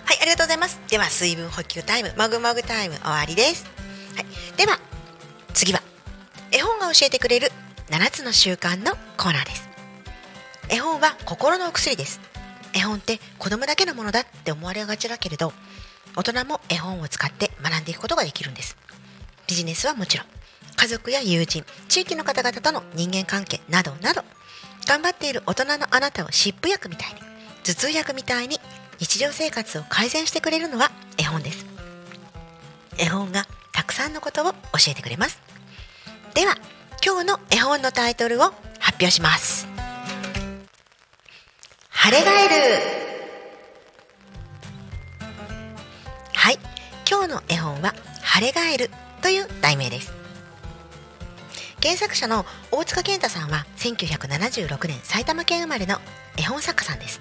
[0.04, 0.80] はいありがとうございます。
[0.88, 3.64] では水分補給タイムもぐもぐタイム終わりです。
[4.16, 4.80] はいでは
[5.52, 5.80] 次は
[6.50, 7.52] 絵本が教えてくれる
[7.88, 9.68] 7つの習慣のコーナーです。
[10.70, 12.20] 絵本は心のお薬です。
[12.72, 15.52] 絵本って子供だけのものだって思われがちだけれど
[16.16, 18.76] 大人も絵本を使って学んでいくことができるんです。
[19.46, 20.26] ビジネスはもちろん
[20.74, 24.24] 家族や友人地域の方々との人間関係などなど
[24.86, 27.20] 頑張っている大人のあなたを湿布薬みたいに
[27.64, 28.60] 頭痛薬みたいに
[28.98, 31.66] 日常生活を改善してくれるのは絵本です。
[32.98, 34.58] 絵本がたくさんのことを教
[34.88, 35.40] えてくれます。
[36.34, 36.54] では
[37.04, 39.66] 今日の絵本のタイトルを発表します。
[41.90, 43.04] 晴れガエル
[46.34, 46.58] はい。
[47.08, 48.90] 今日の絵本は晴れガエル
[49.22, 50.13] という題名です。
[51.84, 55.98] 原作者の大塚健太さんは1976年埼玉県生まれの
[56.38, 57.20] 絵本作家さんです。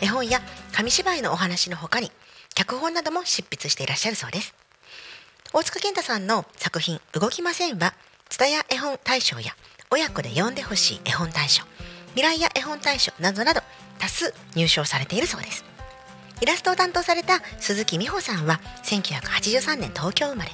[0.00, 0.40] 絵本や
[0.72, 2.12] 紙芝居のお話の他に
[2.54, 4.54] 脚本なども執筆していらっしゃるそうです。
[5.52, 7.94] 大塚健太さんの作品「動きません」は
[8.28, 9.56] 蔦屋絵本大賞や
[9.90, 11.64] 親子で読んでほしい絵本大賞
[12.14, 13.62] 未来や絵本大賞などなど
[13.98, 15.64] 多数入賞されているそうです。
[16.40, 20.52] イラストを担当された鈴木美穂さんは1983年東京生まれ。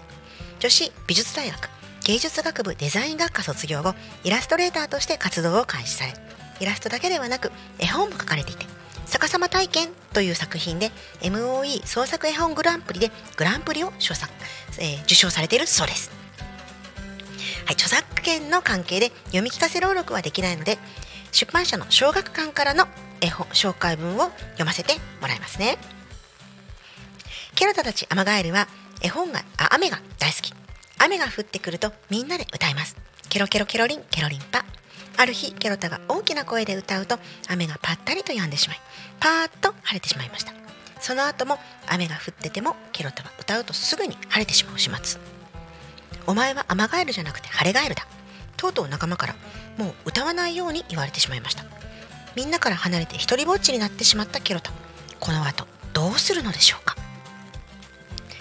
[0.59, 6.15] 女子美術大学芸術学部デザイン学科卒業後イラストレーターとして活動を開始され
[6.61, 8.67] イラストだけではなく絵本も書かれていて
[9.07, 14.33] 逆さま体験という作品で MOE 創作絵本グランプリでグランプリを受作、
[14.81, 16.11] えー受賞されているそうです。
[17.67, 20.79] はい、著作権の関係で読み聞かせ朗読はできないので
[21.31, 22.87] 出版社の小学館からの
[23.21, 25.79] 絵本紹介文を読ませてもらいますね。
[27.55, 28.67] ケロタたちアマガエルは
[29.03, 30.62] 絵本があ雨が大好き。
[31.05, 32.97] 雨が降ってくるとみんなで歌います。
[33.29, 34.65] ケロケロケロリンケロリンパ。
[35.17, 38.81] ある日ケロタが大きな声で歌うと雨がパッタリと止んでしまい
[39.19, 40.53] パーッと晴れてしまいました。
[41.01, 45.21] その後も雨が降っててもケロタは歌うとすぐに晴れてしまう始末。
[46.29, 48.07] お前はアマガエルじゃなくて晴れガエルだ。
[48.57, 49.35] とうとう仲間から
[49.79, 51.65] もう歌わないように言われてしまいました。
[52.37, 54.71] みんなから離れて一人ぼっちになってしまったケロタ。
[55.19, 56.95] この後どうするのでしょうか。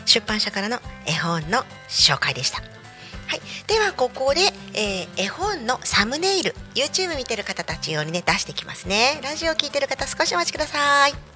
[0.06, 2.62] 出版社からの絵本の紹介でした。
[2.62, 4.42] はい、ではここで、
[4.74, 9.20] えー絵本のサムネイル YouTube 見てる方たち用にね出してきますね。
[9.24, 11.12] ラジオ聞いてる方少しお待ちください。
[11.12, 11.31] はい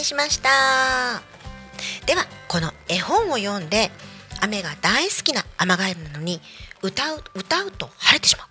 [0.00, 1.22] せしました。
[2.06, 3.90] ではこの絵本を読んで
[4.40, 6.40] 雨が大好きなアマガエルなのに
[6.82, 8.46] 歌う歌うと晴れてしまう。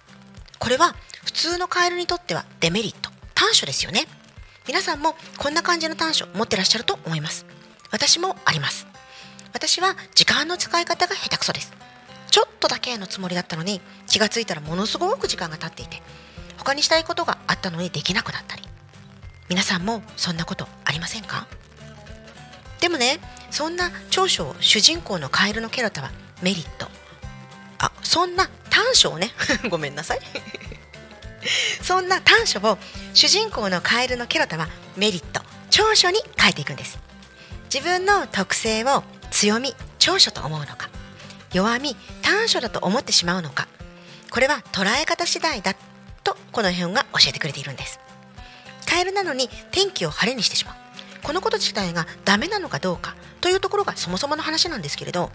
[0.59, 3.09] これは普通のカエルにとってはデメリット。
[3.33, 4.05] 短所ですよね。
[4.67, 7.45] 皆さんもこんな感じの短所持ってらっしゃると思います。
[7.91, 8.85] 私もあります。
[9.53, 11.73] 私は時間の使い方が下手くそです。
[12.29, 16.03] ちょっとだけのつもりだったのに気がついたらものすごく時間が経っていて
[16.57, 18.63] 他にしたいことがあったのにできなくなったり。
[19.49, 21.47] 皆さんもそんなことありませんか？
[22.81, 23.19] でもね
[23.51, 26.87] そんな長所を主人公のカエルのケロタはメリット。
[27.77, 29.31] あそんな短所をね
[29.69, 30.19] ごめんなさい。
[31.81, 32.77] そんな短所を
[33.13, 35.41] 主人公のカエルのケロタはメリット。
[35.69, 36.97] 長所に変えていくんです。
[37.73, 40.89] 自分の特性を強み長所と思うのか。
[41.53, 43.67] 弱み短所だと思ってしまうのか。
[44.31, 45.75] これは捉え方次第だ
[46.23, 47.99] とこの本が教えてくれているんです。
[48.89, 50.75] カエルなのに天気を晴れにしてしまう。
[51.21, 55.31] このこと自体がダメなのかどうかというところがそもそもの話なんですけれど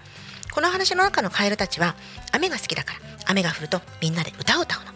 [0.53, 1.95] この話の中のカエルたちは
[2.33, 4.93] 雨が好きだから雨が降るとみんなで歌を歌うの。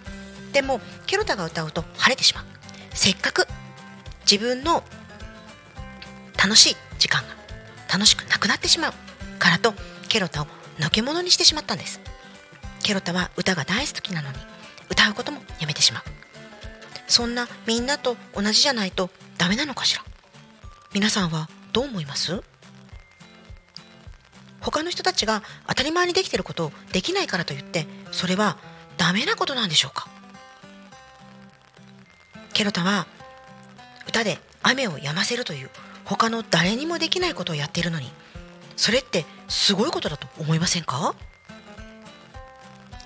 [0.53, 2.45] でもケロタが歌うと晴れてしまう。
[2.95, 3.47] せっかく
[4.31, 4.83] 自分の
[6.37, 7.29] 楽しい時間が
[7.93, 8.93] 楽しくなくなってしまう
[9.39, 9.75] からと
[10.09, 10.47] ケロタを
[10.81, 12.01] のけ者にしてしまったんです。
[12.83, 14.37] ケロタは歌が大好きなのに
[14.91, 16.03] 歌うこともやめてしまう。
[17.09, 20.05] そんなみんなと同じじゃないとダメなのかしら？
[20.95, 22.43] 皆さんはどう思います？
[24.61, 28.59] 他の人たちが当たり前にできてることをできないからといってそれは
[28.97, 30.09] ダメなことなんでしょうか？
[32.53, 33.07] ケロタは
[34.07, 35.71] 歌で雨を止ませるという
[36.05, 38.11] 他の誰にもできないことをやっているのに
[38.77, 41.15] それってすごいことだと思いませんか？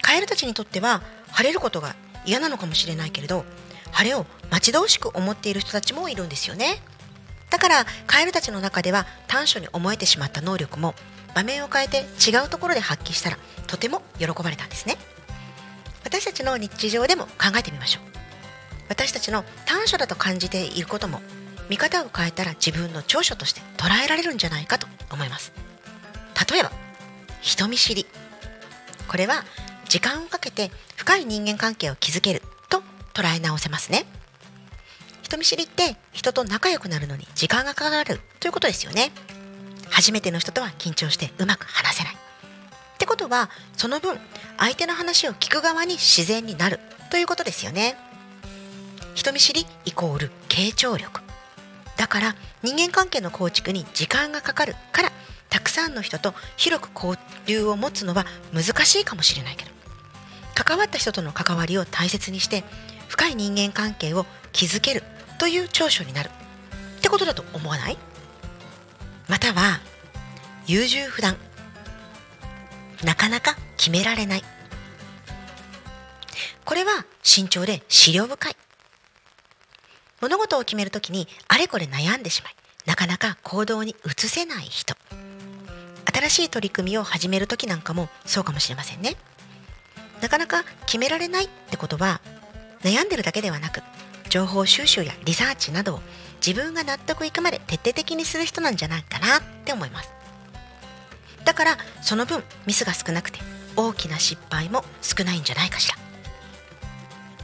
[0.00, 3.44] カエルたちにとっては晴れることが嫌なのかもしれないけれど
[3.92, 6.82] 晴れを待ち遠しく思っている人たちもいるんですよね。
[7.50, 10.94] だからカエルたちの中では短所に思えてしまった能力も
[11.34, 14.96] 場面を変えて違うところで発揮したらとても喜ばれたんですね。
[16.04, 18.02] 私たちの日常でも考えてみましょう。
[18.88, 21.20] 私たちの短所だと感じていることも
[21.68, 25.52] 見方を変えたら自分の長所として捉えられるんじゃないかと思います。
[26.50, 26.72] 例えば
[27.40, 28.06] 人見知り。
[29.08, 29.44] これは
[29.88, 32.42] 時間をかけて深い人間関係を築ける。
[33.14, 34.04] 捉え直せますね。
[35.22, 39.12] 人見知りって人と仲良くなるのに時間がかかるということですよね。
[39.90, 42.14] 初めての人とは緊張してうまく話せない。
[42.14, 42.16] っ
[42.98, 44.18] てことはその分
[44.58, 47.96] 相手の話を聞く側に自然になるということですよね。
[49.14, 51.20] 人見知りイコール傾聴力。
[51.96, 55.12] だから人間関係の構築に時間がかかるから
[55.48, 59.70] たくさんの人と広く交流を持つのは難しいかもしれないけど
[60.54, 62.64] 関わった人との関わりを大切にして
[63.12, 65.02] 深い人間関係を築ける
[65.38, 66.30] という長所になる。
[66.98, 67.98] ってことだと思わない？
[69.28, 69.80] または
[70.66, 71.36] 優柔不断。
[73.04, 74.44] なかなか決められない。
[76.64, 78.56] これは慎重で資料深い。
[80.22, 82.54] 物事を決めるときにあれこれ悩んでしまい
[82.86, 84.94] なかなか行動に移せない人。
[86.14, 89.16] 新しい取り組みを始める時なんかもそうかもしれませんね。
[90.22, 92.22] なかなか決められないってことは
[92.82, 93.82] 悩んでるだけではなく
[94.28, 96.00] 情報収集やリサーチなどを
[96.44, 100.10] 自分が納得いくまで徹底的にする人なんじゃないかなって思います。
[101.44, 103.40] だからその分ミスが少なくて
[103.76, 105.96] 大きな失敗も少ないんじゃないかしら。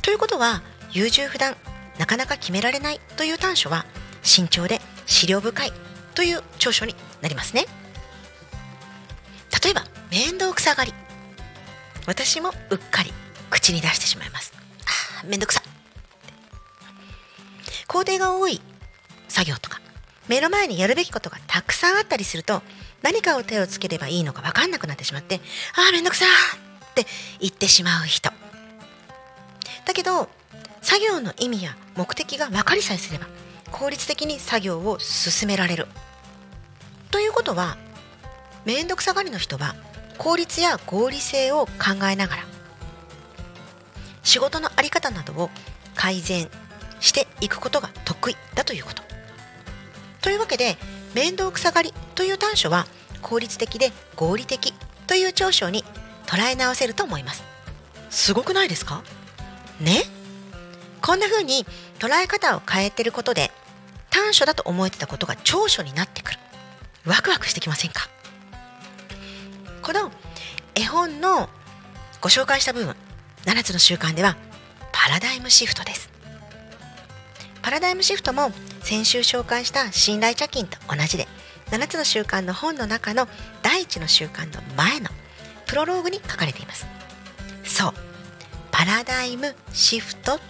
[0.02, 1.56] ということは優柔不断
[1.98, 3.84] なかなか決められないという短所は
[4.22, 5.72] 慎重で資料深い
[6.14, 7.66] という長所になりますね。
[9.62, 10.94] 例えば面倒くさがり。
[12.06, 13.12] 私もうっかり
[13.50, 14.57] 口に出してしまいます。
[15.20, 15.62] あめんどくさ
[17.86, 18.60] 工程が多い
[19.28, 19.80] 作業とか
[20.28, 22.62] 目の前にやるべきことがたくさんあったりすると
[23.02, 25.40] 何かを手をつければいいのか分かんなくなってしまって
[25.76, 26.26] ああめんどくさ
[26.90, 27.06] って
[27.40, 28.30] 言ってしまう人。
[29.84, 30.28] だけど
[30.82, 33.26] 作業の意味や目的が分かりさえすれば
[33.70, 35.86] 効率的に作業を進められる。
[37.10, 37.78] ということは
[38.64, 39.74] 面倒くさがりの人は
[40.18, 42.44] 効率や合理性を考えながら
[44.28, 45.48] 仕事の在り方などを
[45.94, 46.50] 改善
[47.00, 49.02] していくことが得意だということ。
[50.20, 50.76] というわけで
[51.14, 52.86] 面倒くさがりという短所は
[53.22, 54.74] 効率的で合理的
[55.06, 55.82] という長所に
[56.26, 57.42] 捉え直せると思います。
[58.10, 59.02] すごくないですか？
[59.80, 60.02] ね。
[61.00, 61.64] こんな風に
[61.98, 63.50] 捉え方を変えてることで
[64.10, 66.38] 短所だと思えてたことが長所になってくる。
[67.06, 68.10] ワクワクしてきませんか？
[69.80, 70.12] この
[70.74, 71.48] 絵本の
[72.20, 72.94] ご紹介した部分
[73.44, 74.36] 7つの習慣では
[74.92, 76.10] パラダイムシフトです。
[77.62, 78.50] パラダイムシフトも
[78.82, 81.26] 先週紹介した信頼貯金と同じで
[81.70, 83.28] 7つの習慣の本の中の
[83.62, 85.08] 第1の習慣の前の
[85.66, 86.86] プロローグに書かれています。
[87.64, 87.92] そう。
[88.70, 90.40] パラダイムシフトっ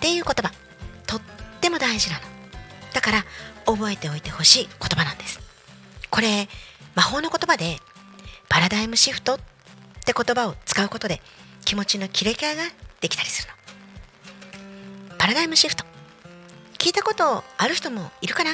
[0.00, 0.52] ていう言葉。
[1.06, 1.20] とっ
[1.60, 2.22] ても大事なの。
[2.92, 3.24] だから
[3.66, 5.40] 覚えておいてほしい言葉なんです。
[6.10, 6.48] これ
[6.94, 7.78] 魔法の言葉で
[8.48, 9.38] パラダイムシフトっ
[10.04, 11.20] て言葉を使うことで
[11.64, 12.62] 気持ちの切れ替えが
[13.00, 13.48] できたりする
[15.08, 15.16] の。
[15.18, 15.84] パラダイムシフト。
[16.78, 18.50] 聞いたことある人もいるかな？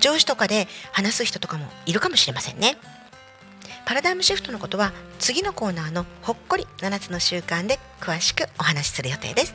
[0.00, 2.76] 上司とかで話す人とかもいるかもしれませんね。
[3.84, 9.54] パラダイムシフトのことは次のコーナーのほっこり7つの習慣で詳しくお話しする予定です。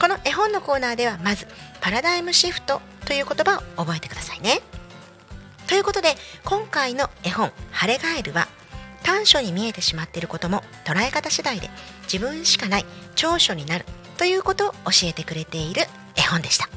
[0.00, 1.46] この絵本のコーナーではまず
[1.80, 4.60] パラダイムシフトという言葉を覚えてくださいね。
[5.68, 8.48] ということで今回の絵本「晴れガエル」は
[9.04, 11.70] 短所に見えてしまっていることも捉え方次第で
[12.12, 13.84] 自分しかない長所になる
[14.16, 15.82] ということを教えてくれている
[16.16, 16.68] 絵本でした。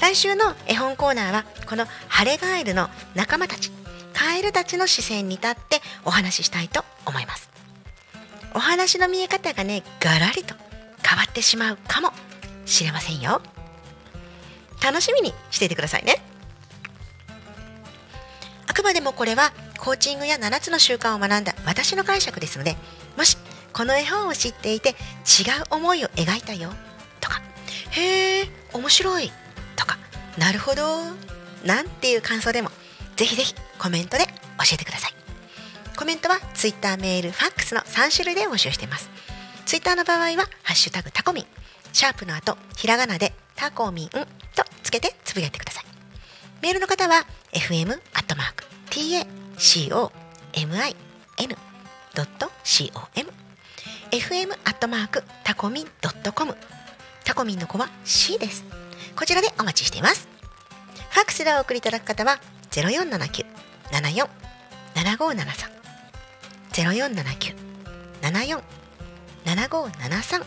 [0.00, 3.70] 来週の絵本コーナーはこの晴れガエルの仲間たち
[4.12, 7.50] カエルたちの視線に立ってお話ししたいと思います。
[8.54, 10.54] お話の見え方がねガラリと
[11.02, 12.10] 変わってしまうかも
[12.64, 13.42] しれませんよ。
[14.82, 16.16] 楽しみにしていてくださいね。
[18.66, 22.76] あくまでもこれはコーチングや7つの習慣を学んだ私の解釈ですので
[23.16, 23.36] もし
[23.72, 24.94] この絵本を知っていて違う
[25.70, 26.70] 思いを描いたよ
[27.20, 27.42] とか
[27.90, 29.32] へえ面白い
[29.74, 29.98] とか
[30.38, 30.84] なるほど
[31.66, 32.70] なんていう感想でも
[33.16, 34.30] ぜひぜひコメントで教
[34.74, 35.14] えてください。
[35.96, 39.10] コメントは Twitter メールファックスの3種類で募集しています。
[39.66, 41.46] Twitter の場合は「ハッシュタグタコミン」
[41.92, 44.26] シャープの後ひらがなでタコミンと
[44.82, 45.84] つけてつぶやいてください。
[46.62, 48.64] メールの方は fm アットマーク
[49.56, 51.52] comin.com
[54.12, 56.54] fm アットマークタコミンドットコム
[57.24, 58.64] タコミンの子は C です。
[59.16, 60.28] こちらでお待ちしています。
[61.10, 62.38] ファックスでお送りいただく方は
[62.72, 64.28] 0479747573
[69.44, 70.44] 0479747573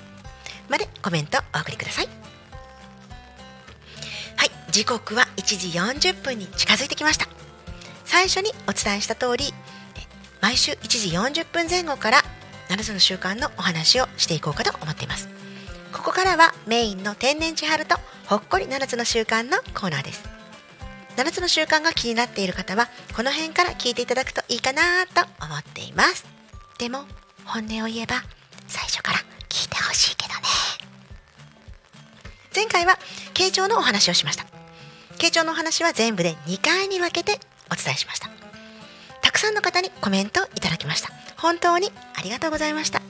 [0.69, 2.07] までコメントお送りください。
[4.37, 5.69] はい時刻は1時
[6.09, 7.34] 40分に近づいてきました。
[8.15, 9.53] 最初にお伝えした通り
[10.39, 11.09] 毎週1時
[11.41, 12.21] 40分前後から
[12.69, 15.27] 7つの習慣のお話をしていこうかと思っています。
[15.91, 17.97] ここからはメインの天然千春と
[18.27, 20.23] ほっこり7つの習慣のコーナーです。
[21.17, 26.25] 7つの習慣が気になっている方はこの辺から聞いていただくといいかなと思っています。
[26.77, 27.03] でも
[27.43, 28.23] 本音を言えば
[28.67, 30.39] 最初から聞いてほしいけどね。
[32.55, 32.97] 前回は
[33.33, 34.45] 傾聴のお話をしました。
[35.17, 37.41] 傾聴のお話は全部で2回に分けて
[37.71, 38.29] お伝えしました。
[39.21, 41.09] たくさんの方にコメントをいただきました。
[41.37, 43.01] 本当にありがとうございました。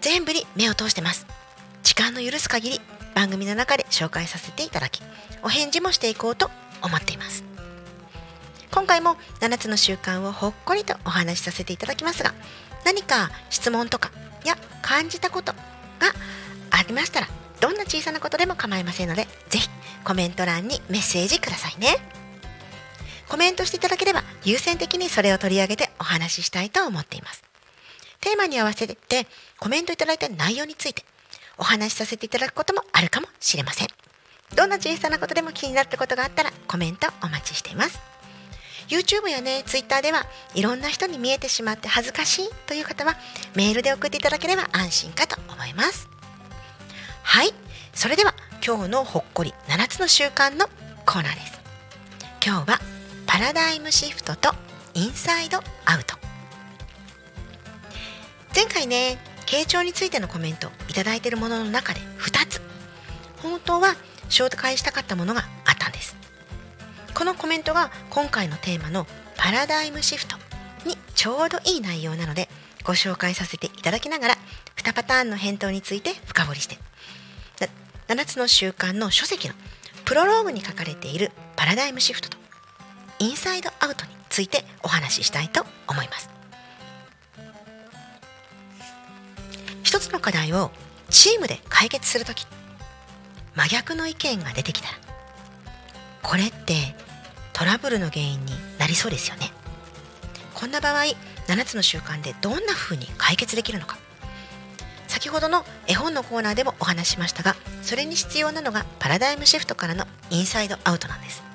[0.00, 1.26] 全部に目を通してます。
[1.82, 2.80] 時間の許す限り
[3.14, 5.02] 番組の中で紹介させていただき
[5.42, 6.50] お返事もしていこうと
[6.82, 7.44] 思っています。
[8.70, 12.34] 今回も7つの習慣をほっこりとお話しさせていただきますが
[12.84, 14.10] 何か質問とか
[14.44, 15.58] や感じたことが
[16.70, 17.28] ありましたら
[17.60, 19.68] どんな小さなことでも構いませんのでぜひ
[20.04, 22.17] コメント欄にメッセージくださいね。
[23.28, 27.44] コメントしていただければ優先的にそれを取り上げてお話ししたいと思っています。
[28.20, 29.26] テーマに合わせて
[29.60, 31.04] コメントいただいた内容について
[31.56, 33.88] お話しさせていただくこともあるかもしれません。
[34.54, 38.00] どんな小さなことでも気になったことがあったらコメントお待ちしています。
[38.88, 40.24] YouTube やね Twitter では
[40.54, 43.16] いろんな人に見えてしまって恥ずかしいという方は
[43.54, 46.08] メールで送っていただければ安心かと思います。
[47.22, 47.52] はい。
[47.92, 48.32] それでは
[48.66, 50.66] 今日のほっこり7つの習慣の
[51.04, 51.60] コーナーです。
[52.44, 52.97] 今日は
[53.28, 54.52] パラダイムシフトと
[54.94, 56.16] インサイドアウト。
[58.56, 62.62] 前回ね傾聴についてのコメントいただいているものの中で2つ。
[63.42, 63.94] 本当は
[64.30, 66.16] 紹介したかったものがあったんです。
[67.14, 69.06] このコメントが今回のテーマの
[69.36, 70.36] パラダイムシフト
[70.86, 72.48] にちょうどいい内容なので
[72.82, 74.38] ご紹介させていただきながら
[74.76, 76.78] 2パターンの返答について深掘りして。
[78.08, 79.54] 7つの習慣の書籍の
[80.06, 82.37] プロローグに書かれているパラダイムシフトと
[83.18, 86.30] インサイドアウトについてお話ししたいと思います。
[89.82, 90.70] 一つの課題を
[91.08, 92.46] チームで解決するとき
[93.54, 94.94] 真逆の意見が出てきたら
[96.22, 96.94] これって
[97.54, 99.50] トラブルの原因になりそうですよね。
[100.54, 101.04] こんな場合
[101.46, 103.98] 7つの習慣でどんな風に解決できるのか。
[105.08, 111.47] 先ほどの絵本のコーナーでもお話ししましたがそれに必要なのがパラダイムシフトからのインサイドアウトなんです。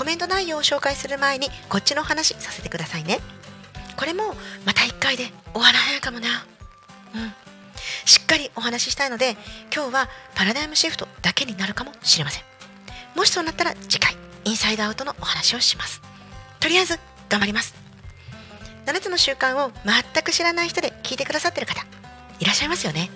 [0.00, 3.20] コメント内容を紹介する前にこっちの話させてくださいね。
[3.98, 4.34] これも
[4.64, 6.46] また1回で終わらないかもな。
[7.14, 7.34] うん。
[8.06, 9.36] しっかりお話ししたいので
[9.70, 12.44] 今日はパラダイムシフトだけになるかもしれません。
[13.14, 16.00] もしそうなったら次回インサイドアウトのお話をします。
[16.60, 16.98] とりあえず
[17.28, 17.74] 頑張ります。
[18.86, 21.84] 7つの習慣を全く知らない人で聞いてくださってる方
[22.38, 23.10] いらっしゃいますよね。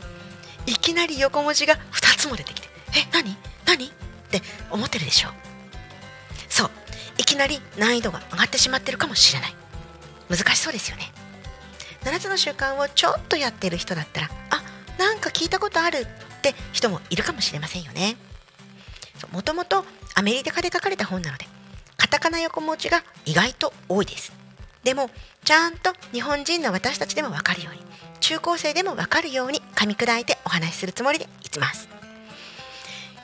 [0.66, 3.38] いきなり横文字が2つも出てきてえ何？
[3.64, 3.86] 何？
[3.86, 3.90] っ
[4.28, 5.53] て思ってるでしょう。
[6.54, 6.70] そう。
[7.18, 9.54] いきなり難易度が上がってしまってるかもしれない。
[10.30, 11.12] 難しそうですよね。
[12.02, 14.62] 7つの習慣をちょっとやってる人だったらあ
[14.98, 16.06] なんか聞いたことあるっ
[16.42, 18.16] て人もいるかもしれませんよね。
[19.32, 19.84] もともと
[20.14, 21.46] アメリカで書かれた本なので
[21.96, 24.32] カタカナ横文字が意外と多いです。
[24.84, 25.10] でも
[25.44, 27.80] ちゃんと日本人の私たちでも分かるように
[28.20, 31.88] 中高生でも分かるように噛み砕いてお話しするつもりでいきます。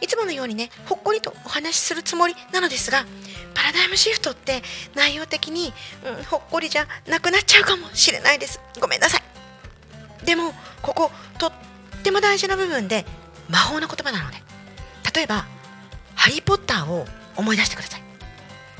[0.01, 3.05] いつものようにねほっこりとお話しするつもりなのですが
[3.55, 4.63] パラダイムシフトって
[4.95, 5.73] 内容的に、
[6.05, 8.61] うん、ほっこりじゃなくなっちゃうかもしれないです。
[8.81, 9.23] ごめんなさい。
[10.25, 11.53] でもこことっ
[12.03, 13.05] ても大事な部分で
[13.49, 14.51] 魔法の言葉なので。
[15.15, 15.47] 例えば
[16.15, 18.03] 「ハリー・ポッター」を思い出してください。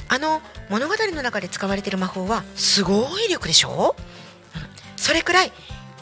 [0.09, 3.95] あの物語の中で使われている魔法はすごい威力でしょ、
[4.57, 4.63] うん、
[4.97, 5.53] それくらい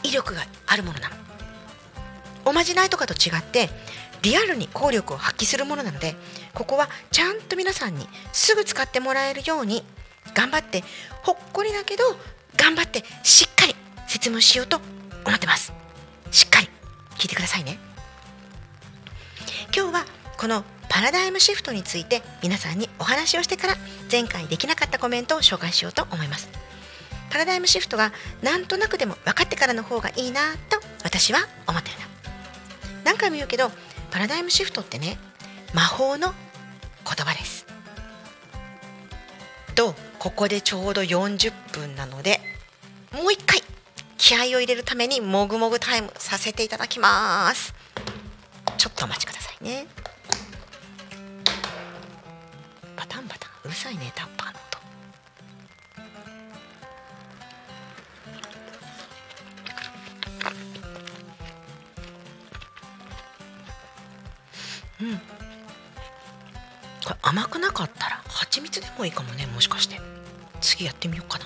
[0.03, 1.15] 威力があるものなの。
[2.45, 3.69] おまじないとかと違って
[4.21, 6.15] リアルに効力を発揮するものなので
[6.53, 9.83] ここはちゃんと皆さんにすぐ使ってもらえるように
[10.33, 10.83] 頑張って
[11.23, 12.03] ほっこりだけど
[12.55, 13.75] 頑張ってしっかり
[14.07, 14.81] 説明しようと
[15.25, 15.71] 思ってます。
[16.31, 16.69] しっかり
[17.17, 17.79] 聞いてくださいね。
[19.75, 20.05] 今日は
[20.37, 23.75] このパラダイムシフトについて皆さんにお話をしてから
[24.11, 26.49] 前回できなかったコメントを紹介しようと思います。
[27.29, 28.11] パラダイムシフトが
[28.41, 32.01] なんとなくでも分かってからの方がいいなと私は思ってるの
[33.05, 33.71] 何回も言うけど
[34.11, 35.17] パラダイムシフトってね
[35.73, 36.33] 魔法の
[37.05, 37.65] 言葉です。
[39.75, 42.41] どうここでちょうど40分なので
[43.13, 43.61] もう一回
[44.17, 47.73] 気合を入れるためにもぐもぐタイムさせていただきます。
[48.77, 49.87] ちょっとお待ちくださいね。
[52.97, 53.51] バタンバタン。
[53.65, 54.68] うるさいねタッパーの。
[65.01, 65.17] うん。
[65.17, 69.99] これ甘くなかったら蜂蜜でもいいかもねもしかして。
[70.61, 71.45] 次やってみようかな。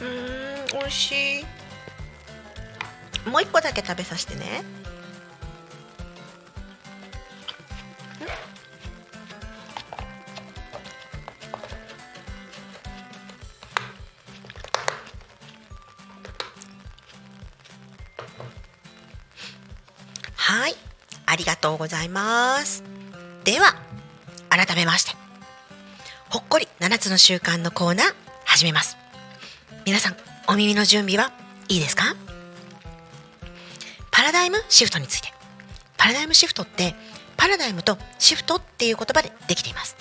[0.00, 1.44] うん美味しい。
[3.28, 4.62] もう一個だけ食べさせてね。
[21.38, 22.82] りがとうございます。
[23.44, 23.74] では
[24.50, 25.12] 改めまして
[26.28, 28.06] ほっこり7つの習慣のコーナー
[28.44, 28.98] 始めます。
[29.86, 30.16] 皆さん
[30.48, 31.32] お耳の準備は
[31.68, 32.14] いいですか？
[34.10, 35.32] パラダイムシフトについて。
[35.96, 36.94] パラダイムシフトって
[37.36, 39.96] パラダイムとシフトっていう言葉でできています。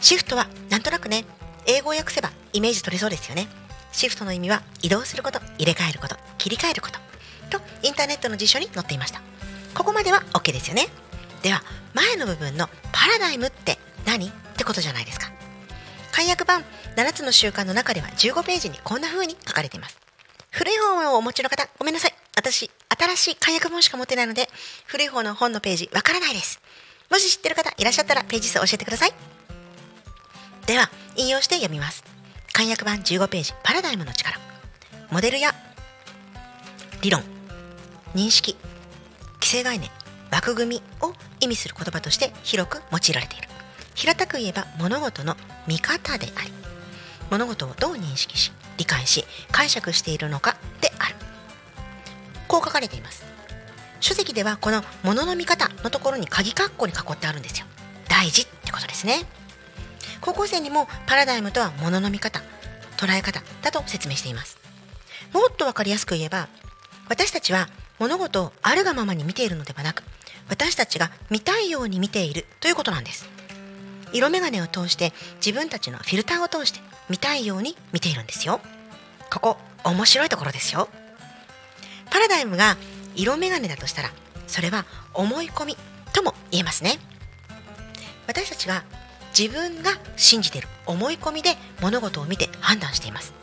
[0.00, 1.24] シフトはなんとなくね
[1.66, 3.48] 英語を訳せばイメージ取れそうですよね。
[3.92, 6.98] シフトの意味は移動すること入れ替えること切り替えること
[7.50, 9.20] とインターネットの辞書に載っていました。
[9.74, 10.88] ここまでは OK ですよね。
[11.42, 11.62] では
[11.94, 14.28] 前の部分のパラダイムって何？
[14.28, 15.30] ってことじゃないですか。
[16.12, 16.64] 解約版
[16.96, 19.98] 7つの習慣の中では15ページにこんな風に書かれています。
[20.50, 22.14] 古い本をお持ちの方ごめんなさい。
[22.36, 24.48] 私新しい解約本しか持ってないので
[24.86, 26.60] 古い方の本のページわからないです。
[27.10, 29.12] もし知ってる方いらっしゃったらページ数教えてください。
[30.66, 32.04] では引用して読みます。
[32.52, 34.38] 解約版15ページパラダイムの力。
[35.10, 35.54] モデルや
[37.02, 37.22] 理論。
[38.14, 38.56] 認識。
[39.40, 39.90] 既成概念
[40.30, 43.48] 枠組みを意味する言葉として広く用いられている。
[43.94, 45.36] 平たく言えば物事の
[45.66, 46.52] 見方であり
[47.30, 51.14] 物事をどう認識し理解し解釈しているのかである。
[52.48, 53.24] こう書かれています。
[54.00, 57.66] 書籍ではこの物の見方のところに鍵括弧に囲ってあるんですよ。
[58.08, 59.26] 大事ってことですね。
[60.20, 62.40] 高校生にもパラダイムとは物の見方
[62.96, 64.58] 捉え方だと説明しています。
[65.32, 66.48] もっと分かりやすく言えば
[67.08, 67.68] 私たちは
[68.00, 70.02] 物事をあるがままに見ているのではなく
[70.48, 73.28] 私たちが見たいように見ているということなんです。
[74.12, 78.60] 色眼鏡を通して自分たちのフィルターを通して見たいように見ているんですよ。
[79.32, 80.88] ここ面白いところですよ。
[82.10, 82.76] パラダイムが
[83.14, 84.10] 色眼鏡だとしたら
[84.48, 85.76] それは思い込み
[86.12, 86.98] とも言えますね。
[88.26, 88.82] 私たちが
[89.38, 93.39] 自分が信じている思い込みで物事を見て判断しています。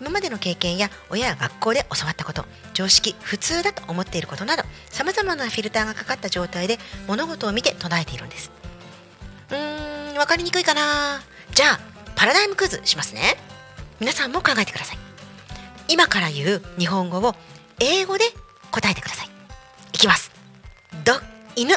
[0.00, 8.50] 今までの経験や親や学校で教わったこと常識普通だと思っていることなどさまざまなフィルターがかかった状態で物事を見て捉えているんです。
[9.50, 11.22] うーん分かりにくいかな。
[11.54, 11.80] じゃあ
[12.16, 13.36] パラダイムクイズしますね。
[14.00, 14.98] 皆さんも考えてください。
[15.88, 17.34] 今から言う日本語を
[17.78, 18.24] 英語で
[18.70, 19.28] 答えてください。
[19.92, 20.30] いきます。
[21.04, 21.12] ド
[21.56, 21.74] 犬。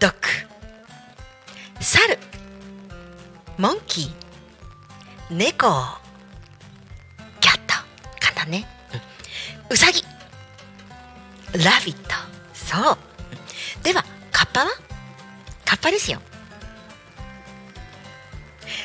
[0.00, 0.18] ドッグ
[1.80, 2.18] 猿。
[3.58, 5.36] モンキー。
[5.36, 6.01] 猫。
[8.42, 8.66] 簡単ね、
[9.70, 10.02] う、さぎ
[11.64, 12.08] ラビット。
[12.54, 12.98] そう。
[13.84, 14.70] ではカッパは？
[15.64, 16.20] カッパですよ。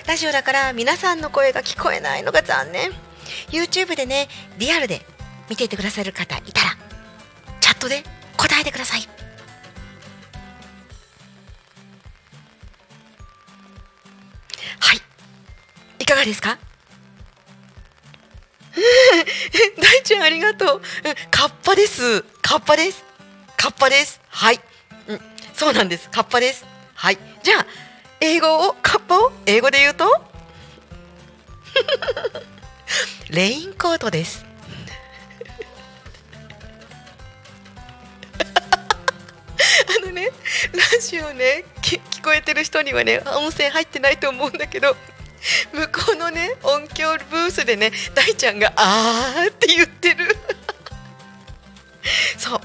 [0.06, 2.92] ラジオだから皆さんの声が聞こえないのが残念。
[3.50, 4.28] YouTube でね
[4.58, 5.06] リアルで
[5.50, 6.78] 見ていてくださる方いたら
[7.60, 8.04] チャットで
[8.38, 9.02] 答えてください。
[14.80, 15.02] はい。
[16.00, 16.58] いかがですか？
[19.82, 20.82] 大ちゃんありがとう。
[21.32, 22.22] カッパです。
[22.42, 23.04] カッパです。
[23.58, 24.22] カッパです。
[24.30, 24.60] はい、
[25.08, 25.22] うん、
[25.54, 26.10] そうなんです。
[26.10, 26.66] カッパです。
[26.94, 27.18] はい。
[27.44, 27.66] じゃあ
[28.20, 29.32] 英語をカッパを？
[29.46, 30.22] 英語で言うと？
[33.30, 34.46] レインコートです。
[39.90, 40.32] あのね
[40.74, 44.96] ラジオねき聞こえてる人にはね音声入ってないと思うんだけど。
[45.74, 50.36] 向こうのね音響ブースでね大ちゃんが「あー」って言ってる。
[52.38, 52.62] そう。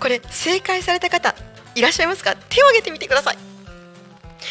[0.00, 1.34] これ正解された方
[1.74, 2.34] いらっしゃいますか？
[2.48, 3.38] 手を挙げてみてください。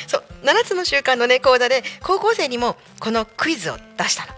[0.08, 0.24] そう。
[0.44, 4.34] 7つの習慣のね講座で高校生にもこのクイズを出したの。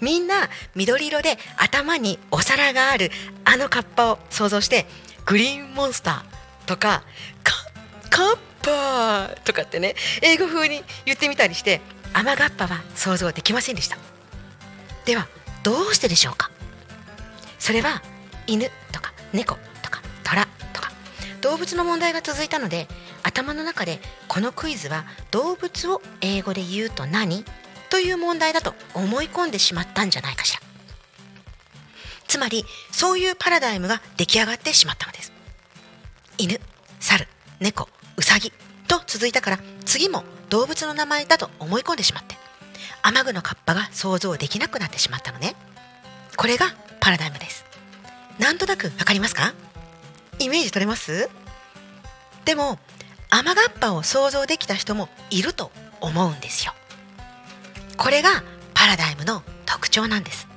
[0.00, 3.10] みんな緑色で頭にお皿がある
[3.44, 4.86] あのカッパを想像して
[5.26, 7.02] グリーンモンスターとか
[7.44, 7.52] カ
[8.08, 11.82] カッパーとかってね英語風に言ってみたりして
[12.12, 13.96] 雨がっぱは想像できませんでした。
[15.04, 15.28] では
[15.62, 16.50] どうしてでしょうか？
[17.58, 18.02] それは
[18.46, 20.90] 犬とか猫とか虎とか
[21.40, 22.88] 動物の問題が続いたので
[23.22, 27.44] 頭の中でこのクイズは動物を英語で言うと何？
[27.90, 30.60] という問題だと思い込んでしまったんじゃないかしら。
[32.28, 35.32] つまりそういうパラダイムが出来上がってしまったのです。
[36.38, 36.60] 犬
[37.00, 37.26] 猿
[37.58, 38.52] 猫ウサギ
[38.86, 42.36] と続いたから次も動物の名前だと思い込んでしまって
[43.02, 45.56] 雨具のカッパが想像できなくなってしまったのね。
[46.36, 46.66] これが
[47.00, 47.64] パラダイムです。
[48.38, 49.54] なんとなくわかりますか？
[50.38, 51.30] イメージ取れます？
[52.44, 52.78] でも
[53.30, 55.70] 雨がっぱを想像できた人もいると
[56.00, 56.74] 思うんですよ。
[57.96, 58.28] これが
[58.74, 60.48] パラダイムの特徴なんです。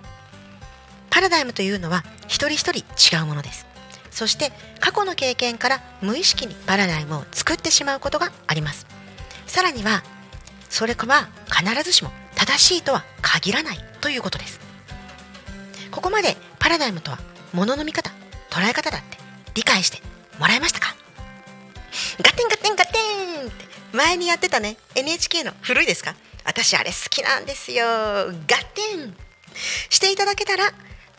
[1.10, 2.80] パラダイムというのは一人一人
[3.16, 3.68] 違うものです。
[4.12, 8.86] そして過去の経験から無意識にパラダイムを作ってしまうことがあります。
[9.54, 10.02] さらには
[10.68, 14.60] それは必ずしも正しいとは限らないということです。
[15.92, 17.20] ここまでパラダイムとは
[17.54, 18.10] ものの見方
[18.50, 19.20] 捉え方だって
[19.54, 20.02] 理解して
[20.40, 20.96] もらえましたか？
[22.18, 22.98] ガテンガテンガテ
[23.44, 26.16] ンって前にやってたね NHK の古いですか？
[26.46, 27.86] 私あれ好きなんですよ。
[27.86, 29.16] ガテン。
[29.92, 30.64] していただけたら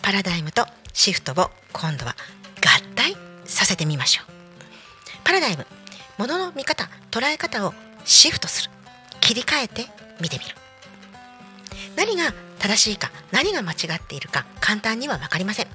[0.03, 2.17] パラダイムとシフトを今度は
[2.57, 4.33] 合体させてみましょう。
[5.23, 5.65] パラダイム
[6.19, 7.75] ものの見方捉え方を
[8.05, 8.71] シフトする。
[9.21, 9.87] 切り替えて
[10.21, 10.55] 見てみる。
[11.97, 15.67] 何が正しいか何が間違っているか簡単には分かりません。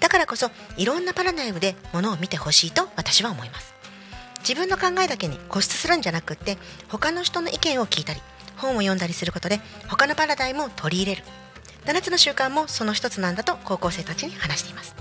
[0.00, 3.74] だからこそいろんなパラダイムでものを見てほしいと私は思います。
[4.40, 6.58] 自分の考えだけに固執するんじゃなくって
[6.88, 8.20] 他の人の意見を聞いたり
[8.56, 11.24] 本を読んだりすることで他のパラダイムを取り入れる。
[11.84, 14.94] 7つの習慣もその一つなんだと高校生たちに話しています。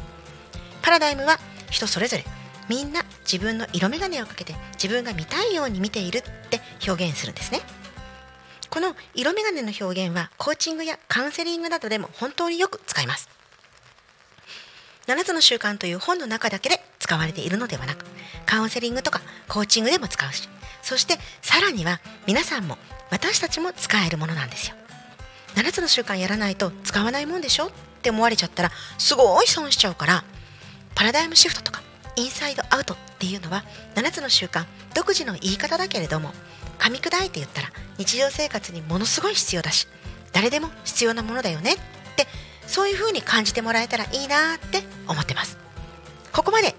[0.81, 1.37] パラダイムは
[1.69, 2.23] 人それぞれ。
[2.69, 7.61] みんな自分の色眼鏡をかけて自分が見たいように見ているって表現するんですね。
[8.69, 13.29] この色眼鏡の表現はコーチングやカウンセリングなどでも本当によく使います。
[15.07, 18.05] 7つの習慣という本の中だけで使われているのではなく
[18.45, 20.49] カウンセリングとかコーチングでも使うし
[20.81, 22.77] そしてさらには皆さんも
[23.09, 24.75] 私たちも使えるものなんですよ。
[25.55, 27.67] 7つの習慣やらないと使わないもんでしょ？
[27.67, 30.25] って思われちゃったらすごい損しちゃうから
[30.93, 31.76] パラダイムシフトとか
[32.17, 33.63] インサイドアウトっていうのは
[33.95, 36.33] 7つの習慣独自の言い方だけれども
[36.79, 39.87] 噛み砕いて言ったら日常生活にものすごい必要だし
[40.33, 41.75] 誰でも必要なものだよねっ
[42.15, 42.27] て
[42.65, 45.57] そういう風に感じてもらえたらいいなって思ってます。
[46.33, 46.75] ここまで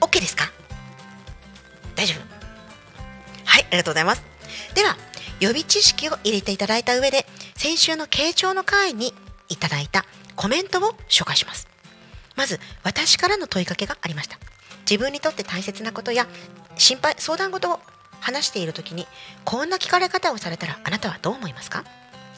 [0.00, 0.52] OK ですか？
[1.96, 2.18] 大丈夫。
[3.44, 4.22] はいありがとうございます。
[4.74, 4.96] では
[5.40, 7.26] 予備知識を入れていただいた上で
[7.56, 9.14] 先週の傾聴の会に
[9.48, 10.04] いただいた
[10.36, 11.66] コメントを紹介します。
[12.36, 14.38] まず私からの問いかけがありました。
[14.88, 16.26] 自分にとって大切なことや
[16.76, 17.80] 心配相談事を
[18.20, 19.06] 話している時に
[19.44, 21.84] こんな聞かれ方をされたらあなたはどう思いますか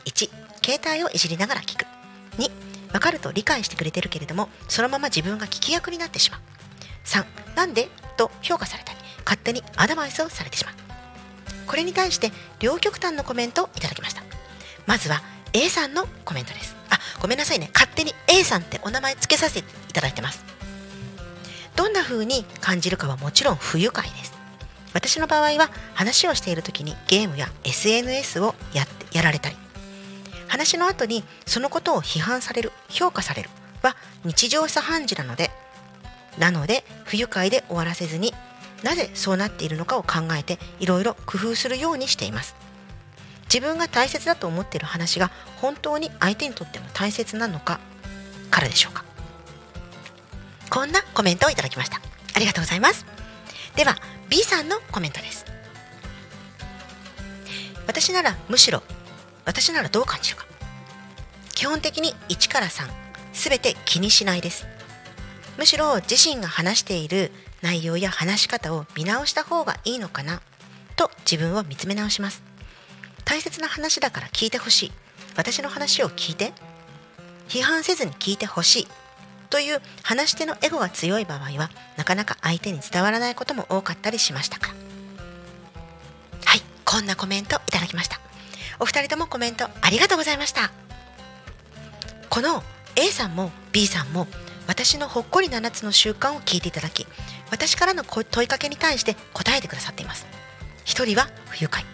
[0.07, 0.31] ？1
[0.65, 1.87] 携帯をいじりながら聞く。
[2.39, 2.51] 2
[2.93, 6.41] 分かると理解してくれてるけれどもそのまま自分が聞き役になってしまう。
[7.05, 7.89] 3なんで？
[8.17, 10.75] と評価されたり勝手にアドバイスをされてしまう。
[11.67, 12.31] これに対して
[12.61, 14.23] 両極端のコメントをいただきました。
[14.87, 15.23] まずは
[15.53, 16.77] A さんのコメントです。
[16.91, 17.71] あごめんなさいね。
[17.75, 20.45] 勝手に A さんってお名前つけさせていただいてます。
[21.77, 24.35] どんな風に感じるかはもちろん不愉快です。
[24.95, 29.57] 私の場合は話をしている時にゲームや SNS をやってやられたり
[30.49, 33.51] 話の後にそのことを批判される評価される
[33.83, 35.51] は日常茶飯事なので
[36.39, 38.33] なので不愉快で終わらせずに
[38.83, 42.55] なぜそうなっているのかを考えていろいろ工夫するようにしています。
[43.47, 47.81] 自分が大切だと思っている話が本当に相手にとっても大切なのか
[48.51, 49.05] からでしょうか。
[50.75, 52.01] こんなコメントをいただきました。
[52.35, 53.07] ありがとうございます。
[53.77, 53.95] では
[54.29, 55.47] B さんのコメントです。
[57.87, 58.83] 私ならむしろ
[59.45, 60.47] 私ならどう感じるか。
[61.55, 62.89] 基本的に1から3
[63.33, 64.66] すべて気にしないです。
[65.59, 67.31] むしろ自身が話している
[67.62, 70.43] 内容や話し方を見直した方がいいのかな
[70.97, 72.43] と自分を見つめ直します。
[73.25, 74.93] 大切な話だから聞いてほしい。
[75.37, 76.53] 私の話を聞いて
[77.47, 78.89] 批判せずに聞いてほしい。
[79.55, 84.75] という話し手のエゴが強い場合はなかなか相手に伝わらないことも多かったりしましたから。
[86.45, 88.19] はいこんなコメントいただきました。
[88.81, 90.73] お二人ともコメントありがとうございました。
[92.31, 92.65] この
[92.97, 94.27] A さんも B さんも
[94.67, 97.07] 私のほっこり7つの習慣を聞いていただき
[97.53, 100.27] 私からの問いかけに対して答えてくださっています。
[100.85, 101.85] 一人は不愉快。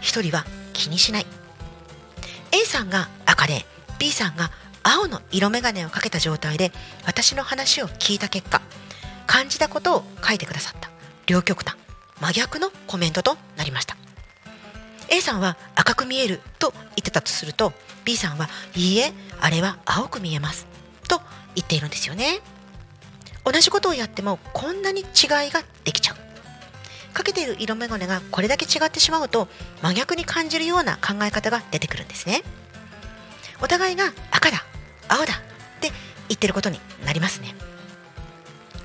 [0.00, 0.44] 一人は
[0.74, 1.26] 気にしない。
[2.52, 3.66] A さんが赤で
[3.98, 4.52] B さんが
[4.82, 6.72] 青の色眼鏡をかけた状態で
[7.06, 8.62] 私の話を聞いた結果
[9.26, 10.90] 感じたことを書いてくださった。
[11.26, 11.76] 両極端。
[12.20, 13.96] 真逆のコメントとなりました。
[15.08, 17.72] A さんは赤く見えると言ってたとすると
[18.04, 20.66] B さんはいいえあれは青く見えます。
[21.08, 21.20] と
[21.54, 22.40] 言っているんですよね。
[23.44, 25.06] 同じことをやってもこんなに違い
[25.50, 26.16] ができちゃう。
[27.12, 29.48] かけている色眼鏡がこれだけ違ってしまうと
[29.82, 32.42] 真逆に感じるような考え方が出てくるんですね。
[33.60, 34.64] お互いが赤だ。
[35.10, 35.34] 青だ。
[35.34, 35.36] っ
[35.80, 35.90] て
[36.28, 37.54] 言ってることになりますね。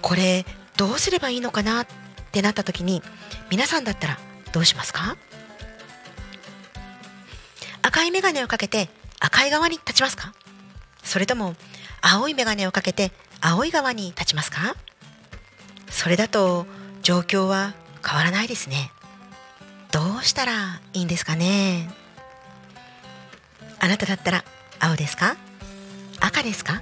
[0.02, 0.46] これ
[0.76, 1.88] どうすればいいのかなっ
[2.32, 3.02] てなった時に
[3.50, 4.20] 皆さんだったら
[4.52, 5.16] どうしますか？
[7.82, 10.34] 赤い眼鏡をかけて赤い側に立ちますか？
[11.04, 11.56] それとも
[12.02, 13.12] 青い眼鏡をかけて
[13.42, 14.76] 青い側に立ちますか？
[15.90, 16.66] それだと
[17.04, 17.74] 状況は
[18.06, 18.92] 変わらないですね。
[19.92, 21.90] どうしたらいいんですかね？
[23.80, 24.44] あなただったら
[24.80, 25.38] 青ですか？
[26.26, 26.82] 赤ですか？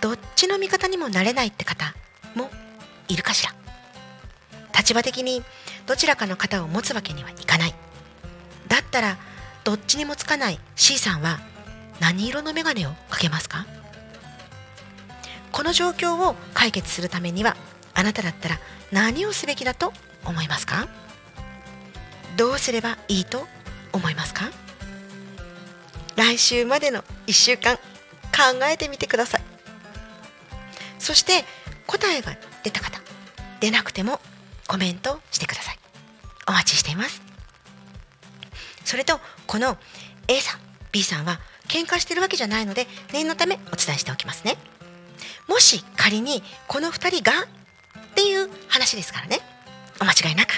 [0.00, 1.94] どっちの味方にもなれないって方
[2.34, 2.50] も
[3.06, 3.52] いるかしら。
[4.76, 5.44] 立場的に
[5.86, 7.74] どちらかの肩を持つわけにはいかない。
[8.66, 9.18] だったら
[9.62, 11.38] どっちにもつかない C さんは
[12.00, 13.66] 何色の眼鏡をかけますか？
[15.52, 17.56] この状況を解決するためには
[17.94, 18.58] あなただったら
[18.90, 19.92] 何をすべきだと
[20.24, 20.88] 思いますか？
[22.36, 23.46] どうすればいいと
[23.92, 24.50] 思いますか？
[26.16, 27.78] 来週までの1週間
[28.70, 29.42] えてみてください。
[30.98, 31.44] そして
[31.86, 33.00] 答えが出た方
[33.60, 34.20] 出なくても
[34.66, 35.78] コメントしてください。
[36.48, 37.22] お待ちしています。
[38.84, 39.76] それとこの
[40.28, 40.60] A さん
[40.92, 44.56] B さんは喧嘩してるわけじゃないので念のためお伝えしておきますね。
[45.48, 47.46] もし仮にこの2人がっ
[48.14, 49.40] ていう話ですからね。
[50.00, 50.50] お間違いなく。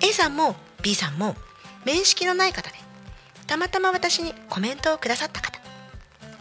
[0.00, 1.36] A さんも B さんも
[1.84, 2.85] 面識のない方で
[3.46, 5.60] たまたま私にコメントをくださった方。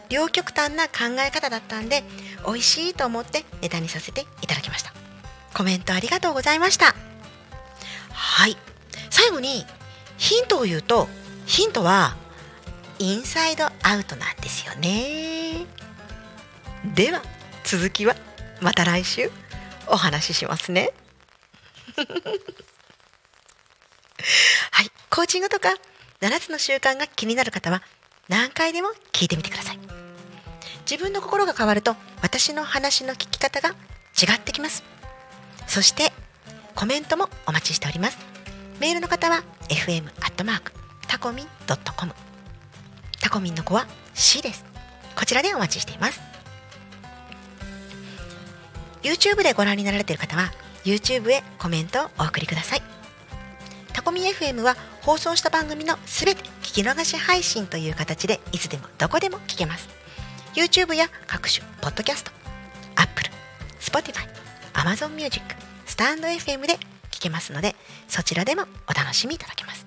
[0.10, 2.04] 両極端な考え方だったんで
[2.46, 4.94] 美味しいと思ってネタにさせていただきました。
[5.54, 6.96] コメントありがとうございました。
[8.12, 8.58] はい。
[9.10, 9.66] 最後に
[10.18, 11.08] ヒントを言うと
[11.46, 12.16] ヒントは
[13.00, 15.66] インサイドアウトなんですよね。
[16.94, 17.22] では
[17.64, 18.16] 続きは
[18.62, 19.32] また来週
[19.88, 20.92] お話ししますね。
[24.72, 24.92] はい。
[25.10, 25.70] コーチングとか
[26.22, 27.82] 7つの習慣が気になる方は
[28.30, 29.80] 何回でも聞いてみてください。
[30.90, 34.84] 自分の心が変わると私の話の聞き方が違ってきます。
[35.68, 36.12] そして
[36.76, 38.18] コメントもお待ちしております。
[38.80, 40.74] メールの方は fm アットマーク
[41.08, 42.14] タコミンドットコム。
[43.22, 44.66] タコミンの子は C です。
[45.16, 46.22] こちらでお待ちしています。
[49.02, 50.52] YouTube でご覧になられている方は
[50.84, 52.82] YouTube へコメントをお送りください。
[53.94, 54.76] タコミ FM は
[55.06, 59.88] 放送した番組のすべて聞き逃し配信という形でいつでもどこでも聞けます。
[60.56, 62.32] YouTube や各種ポッドキャスト
[62.96, 63.30] Apple、
[63.80, 64.28] Spotify、
[64.74, 65.42] Amazon Music、
[65.86, 66.74] スタンド FM で
[67.12, 67.76] 聞けますので
[68.08, 69.86] そちらでもお楽しみいただけます。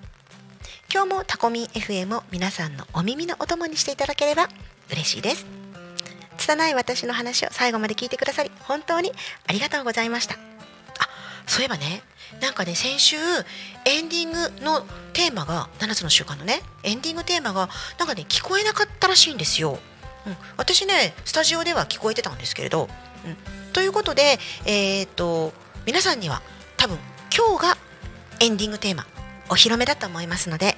[0.91, 4.47] 今日もタコミン FM を皆さんのお耳のお供にしていただければ
[4.89, 5.45] 嬉しいです。
[6.37, 9.11] 拙い私の話を最後まで聞いてくださり本当に
[9.47, 10.48] ありがとうございました。
[11.49, 12.03] そういえばね
[12.41, 13.17] なんかね先週
[13.85, 14.81] エンディングの
[15.13, 19.79] テーマが7つの習慣のねエンディングテーマがなんかね聞こえなかったらしいんですよ、
[20.27, 22.87] うん、私ねスタジオでは聞こえてたんですけれど、
[23.25, 25.51] うん、ということでえっ、と
[25.87, 26.43] 皆さんには
[26.77, 26.97] 多分
[27.35, 27.77] 今日が
[28.39, 29.07] エンディングテーマ
[29.49, 30.77] お披露目だと思いますので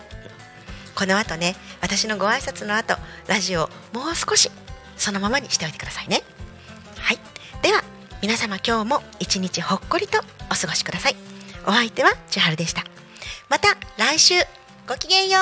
[0.95, 2.95] この後ね私のご挨拶の後
[3.27, 4.49] ラジオもう少し
[4.95, 6.21] そのままにしておいてくださいね。
[6.99, 7.19] はい。
[7.63, 7.83] では
[8.21, 11.15] 皆様今日も一日ほっこりとお過ごしください。
[11.65, 12.83] お相手は千春でした。
[13.49, 14.35] また来週
[14.87, 15.41] ごきげんよう。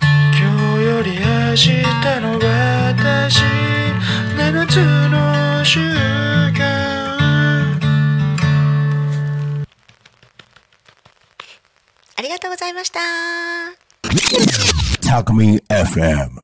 [0.00, 1.82] 今日より明日
[2.20, 3.42] の私。
[4.36, 4.76] 7つ
[5.10, 6.62] の習慣
[12.16, 13.00] ありがとうございました.